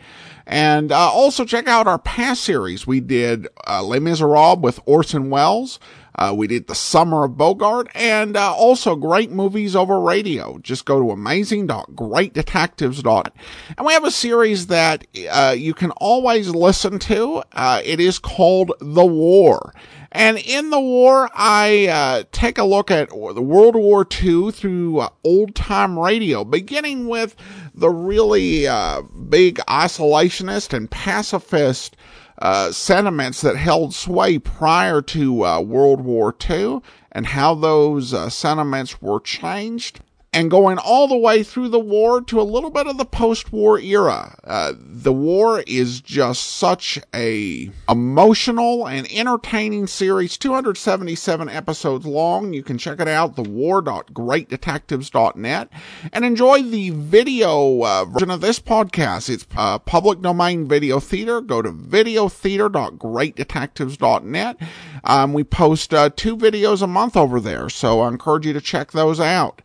And 0.47 0.93
uh, 0.93 1.11
also 1.11 1.43
check 1.43 1.67
out 1.67 1.87
our 1.87 1.99
past 1.99 2.43
series. 2.43 2.87
We 2.87 3.01
did 3.01 3.49
uh, 3.67 3.83
Les 3.83 3.99
Miserables 3.99 4.61
with 4.61 4.79
Orson 4.85 5.29
Welles. 5.29 5.77
Uh, 6.17 6.33
we 6.35 6.47
did 6.47 6.65
The 6.67 6.75
Summer 6.75 7.25
of 7.25 7.37
Bogart 7.37 7.89
and 7.93 8.35
uh, 8.37 8.53
also 8.53 8.95
great 8.95 9.31
movies 9.31 9.75
over 9.75 9.99
radio. 9.99 10.57
Just 10.59 10.85
go 10.85 10.99
to 10.99 11.11
amazing.greatdetectives.net. 11.11 13.33
And 13.77 13.85
we 13.85 13.93
have 13.93 14.03
a 14.03 14.11
series 14.11 14.67
that 14.67 15.07
uh, 15.29 15.55
you 15.57 15.73
can 15.73 15.91
always 15.91 16.49
listen 16.49 16.99
to. 16.99 17.43
Uh, 17.51 17.81
it 17.83 17.99
is 17.99 18.19
called 18.19 18.71
The 18.79 19.05
War. 19.05 19.73
And 20.15 20.37
in 20.37 20.69
the 20.69 20.79
war, 20.79 21.29
I 21.35 21.87
uh, 21.87 22.23
take 22.31 22.57
a 22.57 22.63
look 22.63 22.89
at 22.89 23.09
the 23.09 23.41
World 23.41 23.75
War 23.75 24.07
II 24.09 24.53
through 24.53 24.99
uh, 24.99 25.09
old 25.25 25.55
time 25.55 25.99
radio, 25.99 26.45
beginning 26.45 27.09
with 27.09 27.35
the 27.73 27.89
really 27.89 28.65
uh, 28.65 29.01
big 29.01 29.57
isolationist 29.67 30.71
and 30.71 30.89
pacifist 30.89 31.97
uh, 32.39 32.71
sentiments 32.71 33.41
that 33.41 33.55
held 33.55 33.93
sway 33.93 34.39
prior 34.39 35.01
to 35.01 35.45
uh, 35.45 35.61
World 35.61 36.01
War 36.01 36.35
II 36.49 36.81
and 37.11 37.27
how 37.27 37.55
those 37.55 38.13
uh, 38.13 38.29
sentiments 38.29 39.01
were 39.01 39.19
changed 39.19 40.01
and 40.35 40.51
going 40.51 40.77
all 40.77 41.07
the 41.07 41.15
way 41.15 41.41
through 41.43 41.69
the 41.69 41.79
war 41.79 42.19
to 42.21 42.41
a 42.41 42.43
little 42.43 42.69
bit 42.69 42.87
of 42.87 42.97
the 42.97 43.05
post-war 43.05 43.79
era. 43.79 44.37
Uh, 44.43 44.73
the 44.77 45.13
war 45.13 45.63
is 45.65 46.01
just 46.01 46.43
such 46.43 46.99
a 47.13 47.71
emotional 47.87 48.85
and 48.85 49.09
entertaining 49.09 49.87
series, 49.87 50.37
277 50.37 51.47
episodes 51.47 52.05
long. 52.05 52.53
You 52.53 52.63
can 52.63 52.77
check 52.77 52.99
it 52.99 53.07
out, 53.07 53.37
thewar.greatdetectives.net, 53.37 55.69
and 56.11 56.25
enjoy 56.25 56.63
the 56.63 56.89
video 56.89 57.85
uh, 57.85 58.03
version 58.03 58.29
of 58.29 58.41
this 58.41 58.59
podcast. 58.59 59.29
It's 59.29 59.47
uh, 59.55 59.79
public 59.79 60.21
domain 60.21 60.67
video 60.67 60.99
theater. 60.99 61.39
Go 61.39 61.61
to 61.61 61.71
videotheater.greatdetectives.net. 61.71 64.57
Um, 65.05 65.31
we 65.31 65.45
post 65.45 65.93
uh, 65.93 66.09
two 66.13 66.35
videos 66.35 66.81
a 66.81 66.87
month 66.87 67.15
over 67.15 67.39
there, 67.39 67.69
so 67.69 68.01
I 68.01 68.09
encourage 68.09 68.45
you 68.45 68.51
to 68.51 68.59
check 68.59 68.91
those 68.91 69.21
out. 69.21 69.61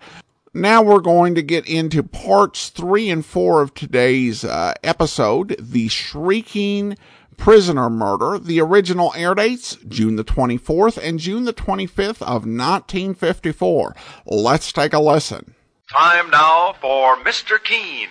Now 0.53 0.83
we're 0.83 0.99
going 0.99 1.37
to 1.37 1.43
get 1.43 1.69
into 1.69 2.03
parts 2.03 2.71
three 2.71 3.09
and 3.09 3.25
four 3.25 3.63
of 3.63 3.73
today's 3.73 4.43
uh, 4.43 4.75
episode 4.83 5.55
The 5.61 5.87
Shrieking 5.87 6.97
Prisoner 7.37 7.89
Murder. 7.89 8.37
The 8.37 8.61
original 8.61 9.13
air 9.15 9.37
dates 9.37 9.77
June 9.87 10.17
the 10.17 10.25
24th 10.25 10.99
and 11.01 11.21
June 11.21 11.45
the 11.45 11.53
25th 11.53 12.21
of 12.23 12.47
1954. 12.47 13.95
Let's 14.27 14.73
take 14.73 14.93
a 14.93 14.99
listen. 14.99 15.55
Time 15.89 16.31
now 16.31 16.75
for 16.81 17.17
Mr. 17.19 17.63
Keen, 17.63 18.09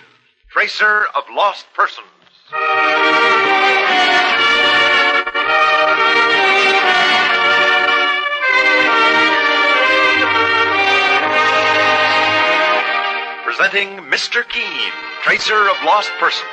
Tracer 0.48 1.04
of 1.14 1.24
Lost 1.34 1.66
Persons. 1.74 2.06
Presenting 13.70 14.04
Mr. 14.06 14.48
Keen, 14.48 14.90
Tracer 15.22 15.68
of 15.68 15.76
Lost 15.84 16.10
Persons, 16.18 16.44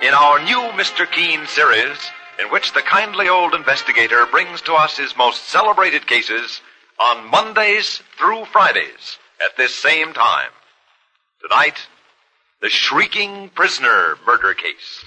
in 0.00 0.14
our 0.14 0.38
new 0.44 0.60
Mr. 0.78 1.10
Keen 1.10 1.44
series, 1.46 1.98
in 2.40 2.48
which 2.50 2.72
the 2.72 2.82
kindly 2.82 3.28
old 3.28 3.52
investigator 3.54 4.26
brings 4.30 4.60
to 4.62 4.74
us 4.74 4.96
his 4.96 5.16
most 5.16 5.48
celebrated 5.48 6.06
cases 6.06 6.60
on 7.00 7.28
Mondays 7.30 8.00
through 8.16 8.44
Fridays 8.44 9.18
at 9.44 9.56
this 9.56 9.74
same 9.74 10.12
time. 10.12 10.50
Tonight, 11.40 11.78
the 12.60 12.68
Shrieking 12.68 13.48
Prisoner 13.48 14.16
Murder 14.24 14.54
Case. 14.54 15.04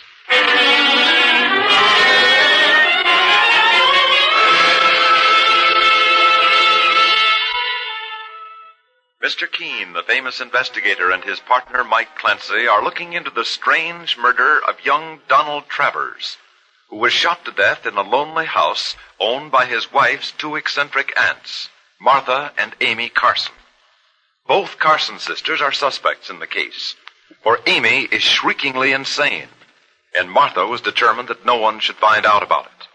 Mr. 9.26 9.52
Keen, 9.52 9.94
the 9.94 10.04
famous 10.04 10.40
investigator, 10.40 11.10
and 11.10 11.24
his 11.24 11.40
partner 11.40 11.84
Mike 11.84 12.16
Clancy 12.16 12.68
are 12.68 12.84
looking 12.84 13.14
into 13.14 13.32
the 13.32 13.44
strange 13.44 14.20
murder 14.20 14.60
of 14.68 14.86
young 14.86 15.20
Donald 15.28 15.68
Travers, 15.68 16.38
who 16.90 16.98
was 16.98 17.12
shot 17.12 17.44
to 17.44 17.52
death 17.52 17.88
in 17.88 17.98
a 17.98 18.04
lonely 18.04 18.46
house 18.46 18.96
owned 19.20 19.52
by 19.52 19.66
his 19.66 19.92
wife's 19.92 20.32
two 20.32 20.56
eccentric 20.56 21.12
aunts, 21.20 21.70
Martha 22.00 22.52
and 22.56 22.76
Amy 22.82 23.10
Carson. 23.10 23.56
Both 24.46 24.78
Carson 24.78 25.18
sisters 25.18 25.60
are 25.60 25.72
suspects 25.72 26.30
in 26.30 26.38
the 26.38 26.46
case, 26.46 26.94
for 27.42 27.60
Amy 27.66 28.02
is 28.12 28.22
shriekingly 28.22 28.92
insane, 28.92 29.48
and 30.16 30.30
Martha 30.30 30.68
was 30.68 30.82
determined 30.82 31.30
that 31.30 31.48
no 31.48 31.56
one 31.56 31.80
should 31.80 31.96
find 31.96 32.28
out 32.28 32.44
about 32.44 32.68
it. 32.68 32.88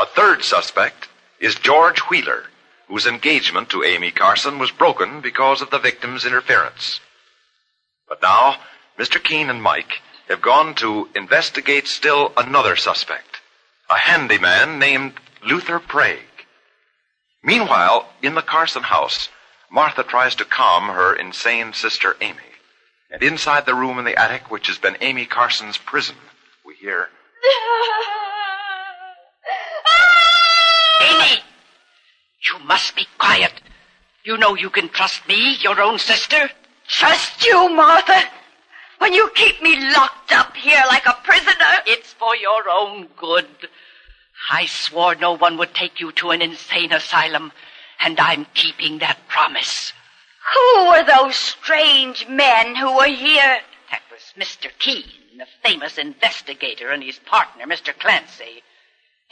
A 0.00 0.06
third 0.06 0.42
suspect 0.42 1.06
is 1.38 1.54
George 1.54 2.00
Wheeler, 2.10 2.46
whose 2.88 3.06
engagement 3.06 3.70
to 3.70 3.82
Amy 3.82 4.10
Carson 4.10 4.58
was 4.58 4.70
broken 4.70 5.20
because 5.20 5.62
of 5.62 5.70
the 5.70 5.78
victim's 5.78 6.24
interference. 6.24 7.00
But 8.08 8.22
now, 8.22 8.56
Mr. 8.98 9.22
Keen 9.22 9.50
and 9.50 9.62
Mike 9.62 10.00
have 10.28 10.42
gone 10.42 10.74
to 10.76 11.08
investigate 11.14 11.86
still 11.86 12.32
another 12.36 12.76
suspect, 12.76 13.40
a 13.90 13.96
handyman 13.96 14.78
named 14.78 15.14
Luther 15.44 15.78
Prague. 15.78 16.18
Meanwhile, 17.42 18.08
in 18.22 18.34
the 18.34 18.42
Carson 18.42 18.84
house, 18.84 19.28
Martha 19.70 20.02
tries 20.02 20.34
to 20.36 20.44
calm 20.44 20.84
her 20.84 21.14
insane 21.14 21.72
sister 21.72 22.16
Amy. 22.20 22.38
And 23.10 23.22
inside 23.22 23.66
the 23.66 23.74
room 23.74 23.98
in 23.98 24.04
the 24.04 24.18
attic, 24.18 24.50
which 24.50 24.66
has 24.68 24.78
been 24.78 24.96
Amy 25.00 25.26
Carson's 25.26 25.78
prison, 25.78 26.16
we 26.64 26.74
hear. 26.74 27.08
Amy! 31.00 31.42
You 32.50 32.58
must 32.64 32.94
be 32.94 33.06
quiet. 33.18 33.52
You 34.24 34.36
know 34.36 34.54
you 34.54 34.70
can 34.70 34.88
trust 34.88 35.26
me, 35.28 35.56
your 35.60 35.80
own 35.80 35.98
sister. 35.98 36.50
Trust 36.88 37.44
you, 37.44 37.68
Martha? 37.70 38.22
When 38.98 39.12
you 39.12 39.30
keep 39.34 39.62
me 39.62 39.90
locked 39.92 40.32
up 40.32 40.54
here 40.56 40.82
like 40.88 41.06
a 41.06 41.18
prisoner? 41.24 41.82
It's 41.86 42.12
for 42.12 42.36
your 42.36 42.68
own 42.70 43.08
good. 43.16 43.46
I 44.50 44.66
swore 44.66 45.14
no 45.14 45.36
one 45.36 45.56
would 45.58 45.74
take 45.74 46.00
you 46.00 46.12
to 46.12 46.30
an 46.30 46.42
insane 46.42 46.92
asylum, 46.92 47.52
and 48.00 48.18
I'm 48.20 48.46
keeping 48.54 48.98
that 48.98 49.18
promise. 49.28 49.92
Who 50.54 50.88
were 50.88 51.04
those 51.04 51.36
strange 51.36 52.28
men 52.28 52.76
who 52.76 52.96
were 52.96 53.06
here? 53.06 53.60
That 53.90 54.02
was 54.10 54.32
Mr. 54.36 54.68
Keen, 54.78 55.04
the 55.38 55.46
famous 55.62 55.98
investigator, 55.98 56.90
and 56.90 57.02
his 57.02 57.18
partner, 57.18 57.66
Mr. 57.66 57.98
Clancy. 57.98 58.62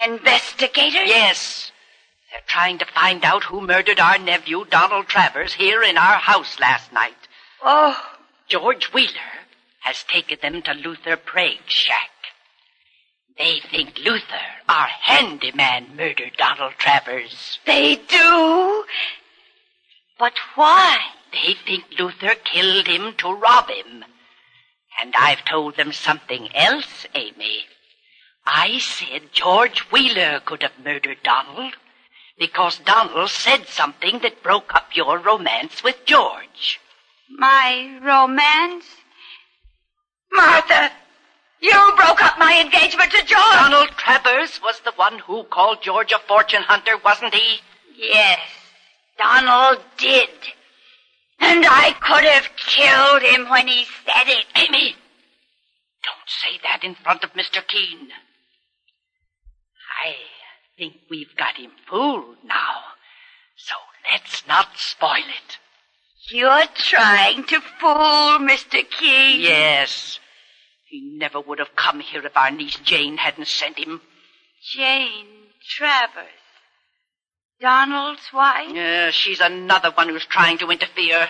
Investigator? 0.05 1.05
Yes. 1.05 1.62
They're 2.33 2.41
trying 2.47 2.79
to 2.79 2.87
find 2.87 3.25
out 3.25 3.45
who 3.45 3.61
murdered 3.61 4.01
our 4.01 4.19
nephew, 4.19 4.65
Donald 4.65 5.07
Travers, 5.07 5.53
here 5.53 5.83
in 5.83 5.99
our 5.99 6.17
house 6.17 6.59
last 6.59 6.91
night. 6.91 7.29
Oh. 7.63 7.95
George 8.49 8.87
Wheeler 8.95 9.45
has 9.81 10.03
taken 10.05 10.39
them 10.41 10.63
to 10.63 10.73
Luther 10.73 11.19
Prague's 11.19 11.73
shack. 11.73 12.09
They 13.37 13.61
think 13.61 13.99
Luther, 13.99 14.47
our 14.67 14.87
handyman, 14.87 15.95
murdered 15.95 16.33
Donald 16.39 16.73
Travers. 16.79 17.59
They 17.67 17.97
do? 17.97 18.85
But 20.19 20.35
why? 20.55 21.01
They 21.33 21.55
think 21.67 21.85
Luther 21.99 22.35
killed 22.35 22.87
him 22.87 23.15
to 23.19 23.35
rob 23.35 23.69
him. 23.69 24.05
And 24.99 25.15
I've 25.19 25.45
told 25.45 25.77
them 25.77 25.93
something 25.93 26.49
else, 26.55 27.07
Amy. 27.15 27.67
I 28.47 28.79
said 28.79 29.33
George 29.33 29.81
Wheeler 29.91 30.41
could 30.41 30.63
have 30.63 30.79
murdered 30.83 31.23
Donald 31.23 31.75
Because 32.39 32.79
Donald 32.79 33.31
said 33.31 33.67
something 33.67 34.21
that 34.21 34.43
broke 34.43 34.75
up 34.75 34.89
your 34.95 35.19
romance 35.19 35.85
with 35.85 36.05
George. 36.07 36.81
My 37.29 37.99
romance? 38.03 38.85
Martha, 40.33 40.91
you 41.61 41.93
broke 41.97 42.23
up 42.23 42.39
my 42.39 42.61
engagement 42.61 43.11
to 43.13 43.25
George. 43.25 43.55
Donald 43.55 43.89
Travers 43.91 44.61
was 44.63 44.81
the 44.81 44.93
one 44.97 45.19
who 45.21 45.45
called 45.45 45.83
George 45.83 46.13
a 46.13 46.19
fortune 46.19 46.63
hunter, 46.63 46.97
wasn't 47.05 47.35
he? 47.35 47.61
Yes, 47.97 48.41
Donald 49.19 49.79
did. 49.99 50.31
And 51.39 51.65
I 51.69 51.93
could 52.01 52.25
have 52.25 52.57
killed 52.57 53.23
him 53.23 53.49
when 53.49 53.69
he 53.69 53.85
said 54.05 54.29
it. 54.29 54.47
Amy, 54.57 54.97
don't 56.03 56.27
say 56.27 56.59
that 56.63 56.83
in 56.83 56.95
front 56.95 57.23
of 57.25 57.33
Mr. 57.35 57.67
Keen. 57.67 58.09
I 60.83 60.87
think 60.87 61.03
we've 61.09 61.37
got 61.37 61.59
him 61.59 61.71
fooled 61.89 62.39
now, 62.45 62.81
so 63.55 63.77
let's 64.11 64.45
not 64.49 64.67
spoil 64.75 65.19
it. 65.19 65.59
You're 66.29 66.67
trying 66.75 67.45
to 67.45 67.61
fool 67.79 68.41
Mr. 68.41 68.83
Keen. 68.91 69.43
Yes. 69.43 70.19
He 70.91 71.15
never 71.17 71.41
would 71.41 71.61
have 71.61 71.77
come 71.77 72.01
here 72.01 72.27
if 72.27 72.37
our 72.37 72.51
niece 72.51 72.81
Jane 72.83 73.19
hadn't 73.19 73.47
sent 73.47 73.79
him. 73.79 74.01
Jane 74.75 75.29
Travers. 75.65 76.27
Donald's 77.61 78.33
wife? 78.35 78.75
Yeah, 78.75 79.13
she's 79.13 79.39
another 79.39 79.93
one 79.93 80.09
who's 80.09 80.27
trying 80.27 80.59
to 80.59 80.69
interfere. 80.69 81.29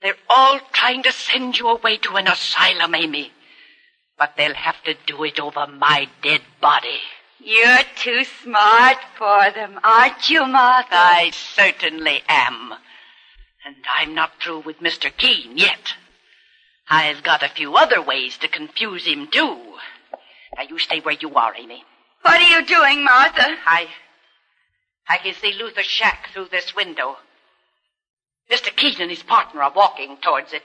They're 0.00 0.14
all 0.30 0.58
trying 0.72 1.02
to 1.02 1.12
send 1.12 1.58
you 1.58 1.68
away 1.68 1.98
to 1.98 2.16
an 2.16 2.28
asylum, 2.28 2.94
Amy. 2.94 3.30
But 4.18 4.36
they'll 4.38 4.54
have 4.54 4.82
to 4.84 4.94
do 5.06 5.22
it 5.24 5.38
over 5.38 5.66
my 5.66 6.08
dead 6.22 6.40
body. 6.62 7.00
You're 7.40 7.84
too 7.96 8.24
smart 8.42 8.98
for 9.16 9.50
them, 9.52 9.78
aren't 9.84 10.28
you, 10.28 10.44
Martha? 10.46 10.88
I 10.92 11.30
certainly 11.30 12.22
am. 12.28 12.74
And 13.64 13.76
I'm 13.96 14.14
not 14.14 14.32
through 14.42 14.60
with 14.60 14.80
Mr. 14.80 15.14
Keen 15.16 15.56
yet. 15.56 15.94
I've 16.90 17.22
got 17.22 17.42
a 17.42 17.48
few 17.48 17.76
other 17.76 18.02
ways 18.02 18.38
to 18.38 18.48
confuse 18.48 19.06
him, 19.06 19.28
too. 19.28 19.56
Now, 20.56 20.64
you 20.68 20.78
stay 20.78 21.00
where 21.00 21.16
you 21.20 21.34
are, 21.34 21.54
Amy. 21.56 21.84
What 22.22 22.40
are 22.40 22.58
you 22.60 22.66
doing, 22.66 23.04
Martha? 23.04 23.56
I. 23.66 23.88
I 25.08 25.18
can 25.18 25.34
see 25.34 25.52
Luther's 25.52 25.86
shack 25.86 26.30
through 26.32 26.48
this 26.50 26.74
window. 26.74 27.16
Mr. 28.50 28.74
Keen 28.74 29.00
and 29.00 29.10
his 29.10 29.22
partner 29.22 29.62
are 29.62 29.72
walking 29.74 30.16
towards 30.22 30.52
it. 30.52 30.62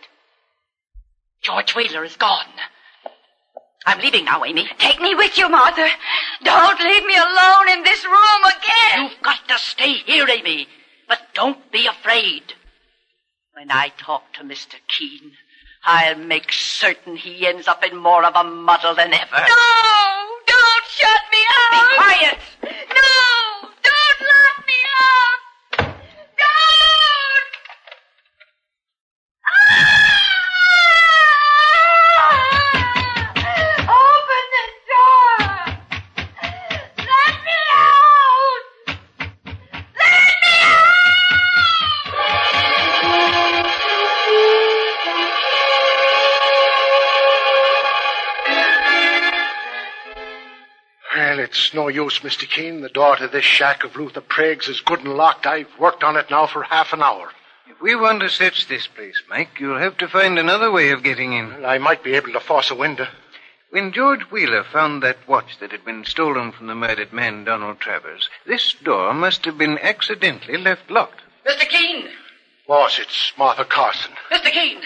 George 1.42 1.75
Wheeler 1.75 2.04
is 2.04 2.16
gone. 2.16 2.48
I'm 3.86 4.00
leaving 4.00 4.25
now, 4.25 4.46
Amy. 4.46 4.68
Take 4.78 5.02
me 5.02 5.14
with 5.14 5.38
you, 5.38 5.50
Martha. 5.50 5.88
Don't 6.44 6.80
leave 6.80 7.06
me 7.06 7.16
alone 7.16 7.69
in 7.69 7.84
this 7.84 8.06
room 8.06 8.44
again. 8.45 9.04
You've 9.10 9.22
got 9.22 9.48
to 9.48 9.57
stay 9.57 9.94
here, 9.94 10.28
Amy. 10.30 10.68
But 11.07 11.19
don't 11.34 11.72
be 11.72 11.88
afraid. 11.88 12.54
When 13.54 13.72
I 13.72 13.90
talk 13.98 14.34
to 14.34 14.44
Mr. 14.44 14.75
Keen, 14.88 15.34
I'll 15.86 16.16
make 16.16 16.51
certain 16.51 17.16
he 17.16 17.45
ends 17.45 17.68
up 17.68 17.84
in 17.84 17.98
more 17.98 18.24
of 18.25 18.36
a 18.36 18.44
muddle 18.44 18.95
than 18.95 19.13
ever. 19.13 19.36
No! 19.36 20.28
Don't 20.48 20.86
shut 20.88 21.22
me 21.31 21.40
out! 21.50 21.90
Be 21.90 21.95
quiet! 21.95 22.40
Use, 51.94 52.19
Mr. 52.19 52.50
Keen. 52.50 52.81
The 52.81 52.90
door 52.90 53.16
to 53.18 53.28
this 53.28 53.45
shack 53.45 53.84
of 53.84 53.95
Luther 53.95 54.22
Prague's 54.22 54.68
is 54.68 54.81
good 54.81 55.01
and 55.01 55.13
locked. 55.13 55.45
I've 55.45 55.69
worked 55.80 56.04
on 56.04 56.18
it 56.18 56.31
now 56.31 56.48
for 56.48 56.63
half 56.63 56.92
an 56.92 57.04
hour. 57.04 57.30
If 57.68 57.80
we 57.81 57.95
want 57.95 58.22
to 58.22 58.30
search 58.30 58.68
this 58.68 58.88
place, 58.88 59.22
Mike, 59.30 59.60
you'll 59.60 59.78
have 59.78 59.98
to 59.98 60.07
find 60.07 60.40
another 60.40 60.72
way 60.72 60.90
of 60.90 61.04
getting 61.04 61.34
in. 61.34 61.50
Well, 61.50 61.66
I 61.68 61.78
might 61.78 62.04
be 62.04 62.16
able 62.16 62.34
to 62.34 62.40
force 62.40 62.72
a 62.72 62.75
window. 62.75 63.07
When 63.69 63.92
George 63.92 64.24
Wheeler 64.31 64.63
found 64.63 65.04
that 65.04 65.28
watch 65.28 65.60
that 65.60 65.72
had 65.72 65.86
been 65.86 66.04
stolen 66.04 66.51
from 66.51 66.68
the 66.68 66.75
murdered 66.75 67.13
man, 67.13 67.44
Donald 67.44 67.80
Travers, 67.80 68.30
this 68.46 68.74
door 68.74 69.13
must 69.13 69.46
have 69.46 69.57
been 69.57 69.78
accidentally 69.78 70.57
left 70.57 70.89
locked. 70.89 71.22
Mr. 71.46 71.69
Keen! 71.69 72.07
Boss, 72.68 72.98
it's 72.98 73.34
Martha 73.38 73.66
Carson. 73.66 74.13
Mr. 74.31 74.51
Keen! 74.51 74.81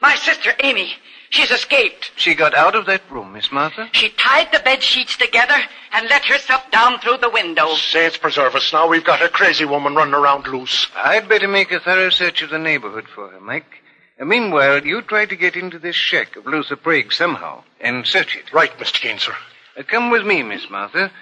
My 0.00 0.14
sister, 0.14 0.52
Amy. 0.62 0.94
She's 1.30 1.50
escaped. 1.50 2.10
She 2.16 2.34
got 2.34 2.54
out 2.54 2.74
of 2.74 2.86
that 2.86 3.02
room, 3.10 3.32
Miss 3.32 3.52
Martha? 3.52 3.88
She 3.92 4.08
tied 4.10 4.50
the 4.52 4.60
bed 4.60 4.82
sheets 4.82 5.16
together 5.16 5.58
and 5.92 6.08
let 6.08 6.24
herself 6.24 6.70
down 6.70 6.98
through 7.00 7.18
the 7.18 7.30
window. 7.30 7.74
Saints 7.74 8.16
preserve 8.16 8.54
us. 8.54 8.72
Now 8.72 8.88
we've 8.88 9.04
got 9.04 9.22
a 9.22 9.28
crazy 9.28 9.64
woman 9.64 9.94
running 9.94 10.14
around 10.14 10.46
loose. 10.46 10.86
I'd 10.96 11.28
better 11.28 11.48
make 11.48 11.70
a 11.70 11.80
thorough 11.80 12.10
search 12.10 12.42
of 12.42 12.50
the 12.50 12.58
neighborhood 12.58 13.06
for 13.08 13.28
her, 13.28 13.40
Mike. 13.40 13.82
Uh, 14.20 14.24
meanwhile, 14.24 14.84
you 14.84 15.02
try 15.02 15.26
to 15.26 15.36
get 15.36 15.54
into 15.54 15.78
this 15.78 15.96
shack 15.96 16.36
of 16.36 16.46
Luther 16.46 16.76
Prague 16.76 17.12
somehow 17.12 17.62
and 17.80 18.06
search 18.06 18.36
it. 18.36 18.52
Right, 18.52 18.76
Mr. 18.78 19.00
Keen, 19.00 19.18
sir. 19.18 19.34
Uh, 19.76 19.82
come 19.82 20.10
with 20.10 20.26
me, 20.26 20.42
Miss 20.42 20.68
Martha. 20.70 21.12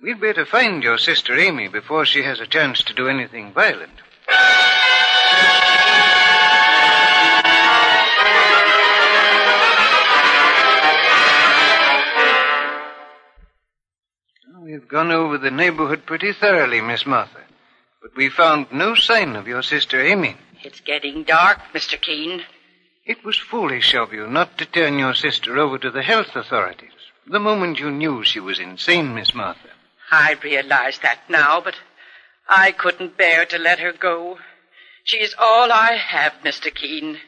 We'd 0.00 0.20
better 0.20 0.46
find 0.46 0.82
your 0.82 0.96
sister 0.96 1.36
Amy 1.36 1.68
before 1.68 2.06
she 2.06 2.22
has 2.22 2.40
a 2.40 2.46
chance 2.46 2.82
to 2.84 2.94
do 2.94 3.08
anything 3.08 3.52
violent. 3.52 3.92
We've 14.70 14.86
gone 14.86 15.10
over 15.10 15.36
the 15.36 15.50
neighborhood 15.50 16.06
pretty 16.06 16.32
thoroughly, 16.32 16.80
Miss 16.80 17.04
Martha. 17.04 17.40
But 18.00 18.14
we 18.14 18.28
found 18.28 18.70
no 18.70 18.94
sign 18.94 19.34
of 19.34 19.48
your 19.48 19.64
sister 19.64 20.00
Amy. 20.00 20.36
It's 20.62 20.78
getting 20.78 21.24
dark, 21.24 21.58
Mr. 21.74 22.00
Keen. 22.00 22.44
It 23.04 23.24
was 23.24 23.36
foolish 23.36 23.96
of 23.96 24.12
you 24.12 24.28
not 24.28 24.58
to 24.58 24.66
turn 24.66 24.96
your 24.96 25.14
sister 25.14 25.58
over 25.58 25.76
to 25.78 25.90
the 25.90 26.04
health 26.04 26.36
authorities 26.36 26.92
the 27.26 27.40
moment 27.40 27.80
you 27.80 27.90
knew 27.90 28.22
she 28.22 28.38
was 28.38 28.60
insane, 28.60 29.12
Miss 29.12 29.34
Martha. 29.34 29.70
I 30.12 30.36
realize 30.40 31.00
that 31.00 31.18
now, 31.28 31.60
but 31.60 31.74
I 32.48 32.70
couldn't 32.70 33.16
bear 33.16 33.46
to 33.46 33.58
let 33.58 33.80
her 33.80 33.92
go. 33.92 34.38
She's 35.02 35.34
all 35.36 35.72
I 35.72 35.96
have, 35.96 36.34
Mr. 36.44 36.72
Keen. 36.72 37.18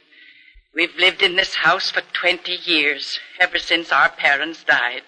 We've 0.77 0.95
lived 0.97 1.23
in 1.23 1.35
this 1.35 1.55
house 1.55 1.91
for 1.91 2.03
20 2.13 2.53
years, 2.53 3.19
ever 3.41 3.59
since 3.59 3.91
our 3.91 4.11
parents 4.11 4.63
died. 4.63 5.03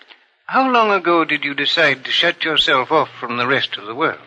How 0.47 0.71
long 0.71 0.91
ago 0.91 1.25
did 1.25 1.43
you 1.43 1.55
decide 1.55 2.05
to 2.05 2.11
shut 2.11 2.45
yourself 2.45 2.93
off 2.93 3.09
from 3.19 3.39
the 3.39 3.47
rest 3.47 3.77
of 3.77 3.87
the 3.87 3.95
world? 3.95 4.21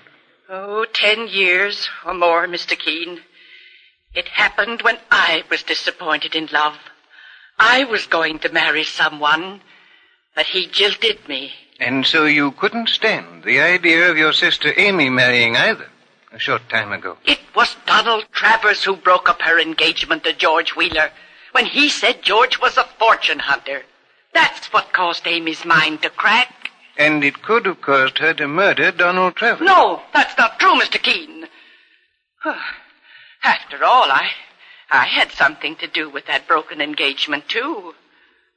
Oh, 0.50 0.86
ten 0.92 1.28
years 1.28 1.90
or 2.06 2.14
more, 2.14 2.48
Mr. 2.48 2.78
Keen. 2.78 3.22
It 4.16 4.28
happened 4.30 4.82
when 4.82 4.98
I 5.12 5.44
was 5.50 5.62
disappointed 5.62 6.34
in 6.34 6.48
love. 6.52 6.78
I 7.60 7.84
was 7.84 8.08
going 8.08 8.40
to 8.40 8.52
marry 8.52 8.84
someone, 8.84 9.62
but 10.36 10.48
he 10.48 10.66
jilted 10.68 11.28
me. 11.28 11.52
And 11.80 12.06
so 12.06 12.26
you 12.26 12.52
couldn't 12.52 12.90
stand 12.90 13.44
the 13.44 13.60
idea 13.60 14.10
of 14.10 14.18
your 14.18 14.34
sister 14.34 14.74
Amy 14.76 15.10
marrying 15.12 15.56
either 15.56 15.88
a 16.32 16.40
short 16.40 16.68
time 16.70 16.92
ago. 16.92 17.18
It 17.26 17.40
was 17.56 17.76
Donald 17.86 18.26
Travers 18.32 18.84
who 18.84 18.96
broke 18.96 19.30
up 19.30 19.42
her 19.44 19.60
engagement 19.60 20.24
to 20.24 20.34
George 20.34 20.76
Wheeler 20.76 21.12
when 21.52 21.66
he 21.66 21.90
said 21.90 22.24
George 22.24 22.60
was 22.60 22.78
a 22.78 22.86
fortune 22.98 23.40
hunter. 23.40 23.84
That's 24.38 24.72
what 24.72 24.94
caused 24.94 25.26
Amy's 25.26 25.66
mind 25.66 26.04
to 26.04 26.12
crack. 26.12 26.70
And 26.96 27.24
it 27.24 27.42
could 27.42 27.66
have 27.66 27.82
caused 27.82 28.20
her 28.20 28.36
to 28.36 28.48
murder 28.48 28.92
Donald 28.92 29.36
Travers. 29.36 29.66
No, 29.66 30.04
that's 30.14 30.38
not 30.38 30.60
true, 30.60 30.80
Mr. 30.80 31.02
Keen. 31.02 31.48
After 33.44 33.84
all, 33.84 34.12
I, 34.12 34.30
I 34.92 35.06
had 35.06 35.32
something 35.32 35.76
to 35.78 35.88
do 35.88 36.08
with 36.08 36.28
that 36.28 36.48
broken 36.48 36.82
engagement, 36.82 37.50
too. 37.50 37.96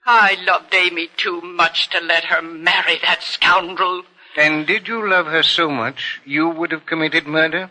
I 0.05 0.37
loved 0.47 0.75
Amy 0.75 1.09
too 1.17 1.41
much 1.41 1.89
to 1.91 2.01
let 2.01 2.25
her 2.25 2.43
marry 2.43 2.99
that 2.99 3.23
scoundrel. 3.23 4.03
And 4.37 4.67
did 4.67 4.87
you 4.87 5.09
love 5.09 5.29
her 5.29 5.43
so 5.43 5.71
much 5.71 6.21
you 6.27 6.51
would 6.51 6.73
have 6.73 6.85
committed 6.85 7.27
murder? 7.27 7.71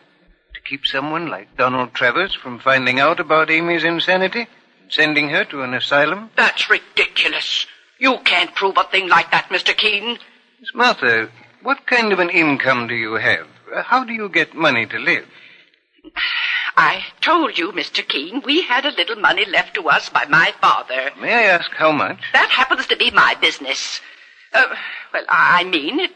To 0.55 0.61
keep 0.61 0.87
someone 0.87 1.27
like 1.27 1.55
Donald 1.57 1.93
Travers 1.93 2.33
from 2.33 2.57
finding 2.57 2.99
out 2.99 3.19
about 3.19 3.51
Amy's 3.51 3.83
insanity 3.83 4.47
and 4.81 4.91
sending 4.91 5.29
her 5.29 5.45
to 5.45 5.61
an 5.61 5.75
asylum? 5.75 6.31
That's 6.35 6.71
ridiculous. 6.71 7.67
You 7.99 8.17
can't 8.23 8.55
prove 8.55 8.77
a 8.77 8.85
thing 8.85 9.09
like 9.09 9.29
that, 9.31 9.49
Mr. 9.49 9.75
Keen. 9.75 10.17
Miss 10.59 10.73
Martha, 10.73 11.29
what 11.61 11.85
kind 11.85 12.11
of 12.11 12.19
an 12.19 12.29
income 12.29 12.87
do 12.87 12.95
you 12.95 13.13
have? 13.15 13.47
How 13.85 14.03
do 14.03 14.13
you 14.13 14.29
get 14.29 14.55
money 14.55 14.85
to 14.87 14.97
live? 14.97 15.25
I 16.77 17.03
told 17.21 17.57
you, 17.57 17.71
Mr. 17.73 18.07
Keen, 18.07 18.41
we 18.45 18.61
had 18.61 18.85
a 18.85 18.91
little 18.91 19.17
money 19.17 19.45
left 19.45 19.75
to 19.75 19.89
us 19.89 20.09
by 20.09 20.25
my 20.25 20.53
father. 20.61 21.11
May 21.19 21.33
I 21.33 21.43
ask 21.43 21.69
how 21.71 21.91
much? 21.91 22.19
That 22.31 22.49
happens 22.49 22.87
to 22.87 22.95
be 22.95 23.11
my 23.11 23.35
business. 23.35 23.99
Uh, 24.53 24.63
well, 25.13 25.25
I 25.27 25.65
mean, 25.65 25.99
it, 25.99 26.11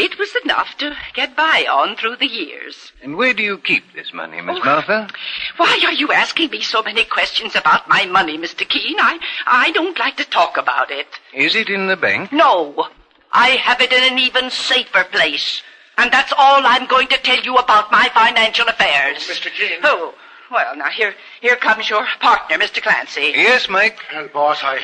It 0.00 0.16
was 0.16 0.30
enough 0.44 0.76
to 0.78 0.94
get 1.12 1.34
by 1.34 1.66
on 1.68 1.96
through 1.96 2.16
the 2.16 2.26
years. 2.28 2.92
And 3.02 3.16
where 3.16 3.34
do 3.34 3.42
you 3.42 3.58
keep 3.58 3.82
this 3.94 4.12
money, 4.14 4.40
Miss 4.40 4.58
Oh. 4.60 4.64
Martha? 4.64 5.08
Why 5.56 5.80
are 5.84 5.92
you 5.92 6.12
asking 6.12 6.50
me 6.50 6.60
so 6.62 6.82
many 6.82 7.04
questions 7.04 7.56
about 7.56 7.88
my 7.88 8.06
money, 8.06 8.38
Mr. 8.38 8.66
Keen? 8.68 8.96
I, 9.00 9.18
I 9.46 9.72
don't 9.72 9.98
like 9.98 10.16
to 10.18 10.24
talk 10.24 10.56
about 10.56 10.92
it. 10.92 11.08
Is 11.34 11.56
it 11.56 11.68
in 11.68 11.88
the 11.88 11.96
bank? 11.96 12.32
No, 12.32 12.88
I 13.32 13.48
have 13.50 13.80
it 13.80 13.92
in 13.92 14.12
an 14.12 14.20
even 14.20 14.50
safer 14.50 15.02
place. 15.10 15.62
And 15.96 16.12
that's 16.12 16.32
all 16.38 16.60
I'm 16.64 16.86
going 16.86 17.08
to 17.08 17.18
tell 17.18 17.40
you 17.40 17.56
about 17.56 17.90
my 17.90 18.08
financial 18.14 18.68
affairs. 18.68 19.26
Mr. 19.26 19.50
Keen. 19.50 19.80
Oh, 19.82 20.14
well, 20.48 20.76
now 20.76 20.90
here, 20.90 21.12
here 21.40 21.56
comes 21.56 21.90
your 21.90 22.06
partner, 22.20 22.56
Mr. 22.56 22.80
Clancy. 22.80 23.32
Yes, 23.34 23.68
Mike. 23.68 23.98
Well, 24.12 24.28
boss, 24.28 24.62
I, 24.62 24.78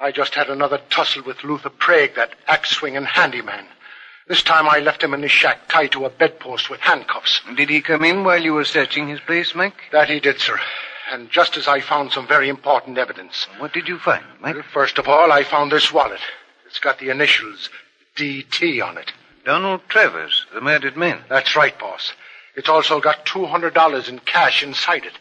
I 0.00 0.10
just 0.10 0.34
had 0.34 0.50
another 0.50 0.80
tussle 0.90 1.22
with 1.22 1.44
Luther 1.44 1.70
Prague, 1.70 2.16
that 2.16 2.34
axe-swinging 2.48 3.04
handyman. 3.04 3.66
This 4.26 4.42
time 4.42 4.66
I 4.68 4.78
left 4.78 5.02
him 5.02 5.12
in 5.12 5.22
his 5.22 5.30
shack 5.30 5.68
tied 5.68 5.92
to 5.92 6.06
a 6.06 6.10
bedpost 6.10 6.70
with 6.70 6.80
handcuffs. 6.80 7.42
Did 7.56 7.68
he 7.68 7.82
come 7.82 8.04
in 8.04 8.24
while 8.24 8.42
you 8.42 8.54
were 8.54 8.64
searching 8.64 9.06
his 9.08 9.20
place, 9.20 9.54
Mike? 9.54 9.74
That 9.92 10.08
he 10.08 10.18
did, 10.18 10.40
sir. 10.40 10.58
And 11.12 11.30
just 11.30 11.58
as 11.58 11.68
I 11.68 11.80
found 11.80 12.10
some 12.10 12.26
very 12.26 12.48
important 12.48 12.96
evidence. 12.96 13.46
What 13.58 13.74
did 13.74 13.86
you 13.86 13.98
find, 13.98 14.24
Mike? 14.40 14.54
Well, 14.54 14.64
first 14.72 14.96
of 14.98 15.08
all, 15.08 15.30
I 15.30 15.44
found 15.44 15.70
this 15.70 15.92
wallet. 15.92 16.22
It's 16.66 16.78
got 16.78 16.98
the 16.98 17.10
initials 17.10 17.68
DT 18.16 18.82
on 18.82 18.96
it. 18.96 19.12
Donald 19.44 19.82
Travers, 19.90 20.46
the 20.54 20.62
murdered 20.62 20.96
man. 20.96 21.20
That's 21.28 21.54
right, 21.54 21.78
boss. 21.78 22.14
It's 22.56 22.70
also 22.70 23.00
got 23.00 23.26
$200 23.26 24.08
in 24.08 24.20
cash 24.20 24.62
inside 24.62 25.04
it. 25.04 25.18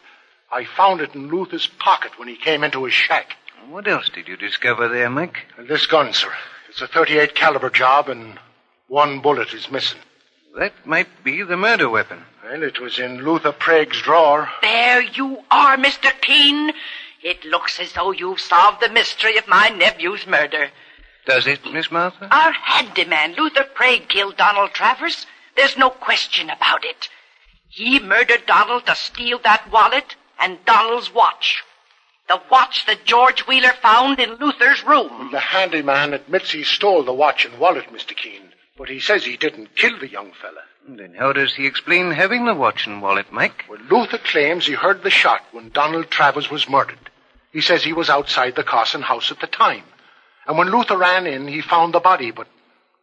I 0.50 0.64
found 0.64 1.02
it 1.02 1.14
in 1.14 1.28
Luther's 1.28 1.68
pocket 1.68 2.18
when 2.18 2.30
he 2.30 2.38
came 2.38 2.64
into 2.64 2.86
his 2.86 2.94
shack. 2.94 3.36
What 3.68 3.88
else 3.88 4.08
did 4.10 4.30
you 4.30 4.38
discover 4.38 4.88
there, 4.88 5.10
Mike? 5.10 5.46
This 5.58 5.88
gun, 5.88 6.14
sir. 6.14 6.32
It's 6.70 6.82
a 6.82 6.88
38 6.88 7.36
caliber 7.36 7.70
job 7.70 8.08
and 8.08 8.40
one 8.94 9.22
bullet 9.22 9.56
is 9.56 9.72
missing. 9.72 9.98
That 10.60 10.86
might 10.86 11.24
be 11.24 11.42
the 11.42 11.58
murder 11.58 11.90
weapon. 11.90 12.26
Well, 12.44 12.62
it 12.62 12.80
was 12.80 13.00
in 13.00 13.26
Luther 13.26 13.52
Prague's 13.52 14.00
drawer. 14.00 14.48
There 14.62 15.02
you 15.02 15.40
are, 15.50 15.78
Mr. 15.78 16.12
Keen. 16.22 16.72
It 17.24 17.44
looks 17.44 17.80
as 17.80 17.94
though 17.94 18.12
you've 18.12 18.40
solved 18.40 18.82
the 18.82 18.90
mystery 18.90 19.36
of 19.38 19.48
my 19.48 19.70
nephew's 19.70 20.28
murder. 20.28 20.70
Does 21.26 21.48
it, 21.48 21.66
Miss 21.74 21.90
Martha? 21.90 22.28
Our 22.30 22.52
handyman, 22.52 23.34
Luther 23.34 23.64
Prague, 23.64 24.10
killed 24.10 24.38
Donald 24.38 24.74
Travers. 24.74 25.26
There's 25.56 25.76
no 25.76 25.90
question 25.90 26.52
about 26.52 26.86
it. 26.86 27.10
He 27.70 28.00
murdered 28.00 28.46
Donald 28.46 28.86
to 28.86 28.96
steal 28.96 29.40
that 29.40 29.72
wallet 29.72 30.16
and 30.40 30.64
Donald's 30.66 31.12
watch. 31.12 31.64
The 32.30 32.40
watch 32.52 32.86
that 32.86 33.06
George 33.06 33.48
Wheeler 33.48 33.74
found 33.82 34.20
in 34.20 34.36
Luther's 34.36 34.84
room. 34.84 35.30
The 35.32 35.40
handyman 35.40 36.14
admits 36.14 36.52
he 36.52 36.64
stole 36.64 37.02
the 37.02 37.12
watch 37.12 37.44
and 37.44 37.58
wallet, 37.58 37.92
Mr. 37.92 38.16
Keen, 38.16 38.53
but 38.78 38.90
he 38.90 39.00
says 39.00 39.24
he 39.24 39.38
didn't 39.38 39.76
kill 39.76 39.98
the 40.00 40.10
young 40.10 40.32
fella. 40.42 40.62
Then 40.88 41.14
how 41.14 41.32
does 41.32 41.56
he 41.56 41.66
explain 41.66 42.12
having 42.12 42.46
the 42.46 42.54
watch 42.54 42.88
and 42.88 43.02
wallet, 43.02 43.32
Mike? 43.32 43.66
Well, 43.70 43.80
Luther 43.90 44.18
claims 44.18 44.66
he 44.66 44.74
heard 44.74 45.04
the 45.04 45.10
shot 45.10 45.42
when 45.52 45.70
Donald 45.70 46.10
Travers 46.10 46.50
was 46.50 46.70
murdered. 46.70 47.10
He 47.52 47.62
says 47.62 47.84
he 47.84 47.94
was 47.94 48.10
outside 48.10 48.56
the 48.56 48.64
Carson 48.64 49.02
house 49.02 49.32
at 49.32 49.40
the 49.40 49.48
time. 49.48 49.84
And 50.48 50.58
when 50.58 50.72
Luther 50.72 50.98
ran 50.98 51.26
in, 51.26 51.48
he 51.48 51.62
found 51.62 51.94
the 51.94 52.00
body, 52.00 52.32
but 52.32 52.48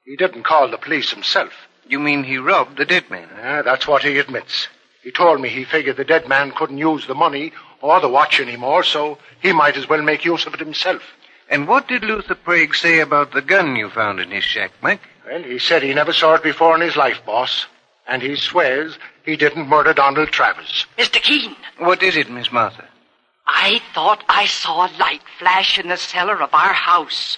he 0.05 0.17
didn't 0.17 0.43
call 0.43 0.69
the 0.69 0.77
police 0.77 1.11
himself. 1.11 1.53
You 1.89 1.99
mean 1.99 2.25
he 2.25 2.37
robbed 2.37 2.77
the 2.77 2.85
dead 2.85 3.09
man? 3.11 3.29
Yeah, 3.35 3.63
that's 3.63 3.87
what 3.87 4.03
he 4.03 4.19
admits. 4.19 4.69
He 5.03 5.11
told 5.11 5.41
me 5.41 5.49
he 5.49 5.65
figured 5.65 5.97
the 5.97 6.05
dead 6.05 6.29
man 6.29 6.51
couldn't 6.51 6.77
use 6.77 7.07
the 7.07 7.15
money 7.15 7.53
or 7.81 8.01
the 8.01 8.09
watch 8.09 8.41
anymore, 8.41 8.85
so 8.85 9.19
he 9.41 9.53
might 9.53 9.77
as 9.77 9.89
well 9.89 10.03
make 10.03 10.25
use 10.25 10.45
of 10.45 10.53
it 10.53 10.61
himself. 10.61 11.03
And 11.49 11.67
what 11.67 11.89
did 11.89 12.05
Luther 12.05 12.35
Prague 12.35 12.75
say 12.75 13.01
about 13.01 13.33
the 13.33 13.41
gun 13.41 13.75
you 13.77 13.89
found 13.89 14.21
in 14.21 14.31
his 14.31 14.45
shack, 14.45 14.73
Mike? 14.83 15.01
Well, 15.27 15.43
he 15.43 15.59
said 15.59 15.83
he 15.83 15.95
never 15.95 16.13
saw 16.13 16.35
it 16.35 16.43
before 16.43 16.75
in 16.75 16.81
his 16.81 16.97
life, 16.97 17.21
boss. 17.25 17.67
And 18.09 18.23
he 18.23 18.37
swears 18.37 18.99
he 19.25 19.37
didn't 19.37 19.69
murder 19.69 19.93
Donald 19.93 20.29
Travers. 20.31 20.87
Mr. 20.99 21.23
Keen, 21.23 21.55
What 21.79 22.03
is 22.03 22.17
it, 22.17 22.31
Miss 22.31 22.51
Martha? 22.51 22.85
I 23.47 23.81
thought 23.95 24.25
I 24.29 24.47
saw 24.47 24.87
a 24.87 24.97
light 24.99 25.23
flash 25.39 25.79
in 25.79 25.89
the 25.89 25.97
cellar 25.97 26.41
of 26.43 26.53
our 26.55 26.73
house. 26.73 27.37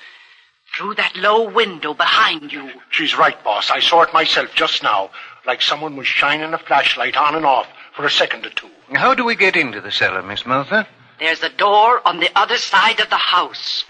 Through 0.76 0.94
that 0.94 1.16
low 1.16 1.48
window 1.50 1.92
behind 1.92 2.50
you. 2.52 2.70
She's 2.90 3.16
right, 3.16 3.42
boss. 3.44 3.70
I 3.70 3.80
saw 3.80 4.02
it 4.02 4.12
myself 4.14 4.54
just 4.54 4.82
now, 4.82 5.10
like 5.46 5.60
someone 5.60 5.96
was 5.96 6.06
shining 6.06 6.54
a 6.54 6.58
flashlight 6.58 7.16
on 7.16 7.34
and 7.34 7.44
off 7.44 7.66
for 7.94 8.06
a 8.06 8.10
second 8.10 8.46
or 8.46 8.50
two. 8.50 8.70
How 8.94 9.14
do 9.14 9.24
we 9.24 9.36
get 9.36 9.56
into 9.56 9.80
the 9.82 9.90
cellar, 9.90 10.22
Miss 10.22 10.46
Martha? 10.46 10.86
There's 11.18 11.42
a 11.42 11.50
door 11.50 12.00
on 12.06 12.20
the 12.20 12.30
other 12.34 12.56
side 12.56 13.00
of 13.00 13.10
the 13.10 13.16
house. 13.16 13.84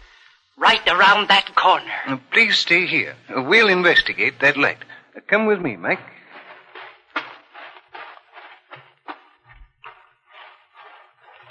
Right 0.57 0.87
around 0.87 1.29
that 1.29 1.55
corner. 1.55 1.91
Uh, 2.07 2.19
Please 2.31 2.59
stay 2.59 2.87
here. 2.87 3.15
Uh, 3.35 3.43
We'll 3.43 3.69
investigate 3.69 4.41
that 4.41 4.57
light. 4.57 4.79
Uh, 5.17 5.21
Come 5.27 5.47
with 5.47 5.61
me, 5.61 5.77
Mike. 5.77 6.01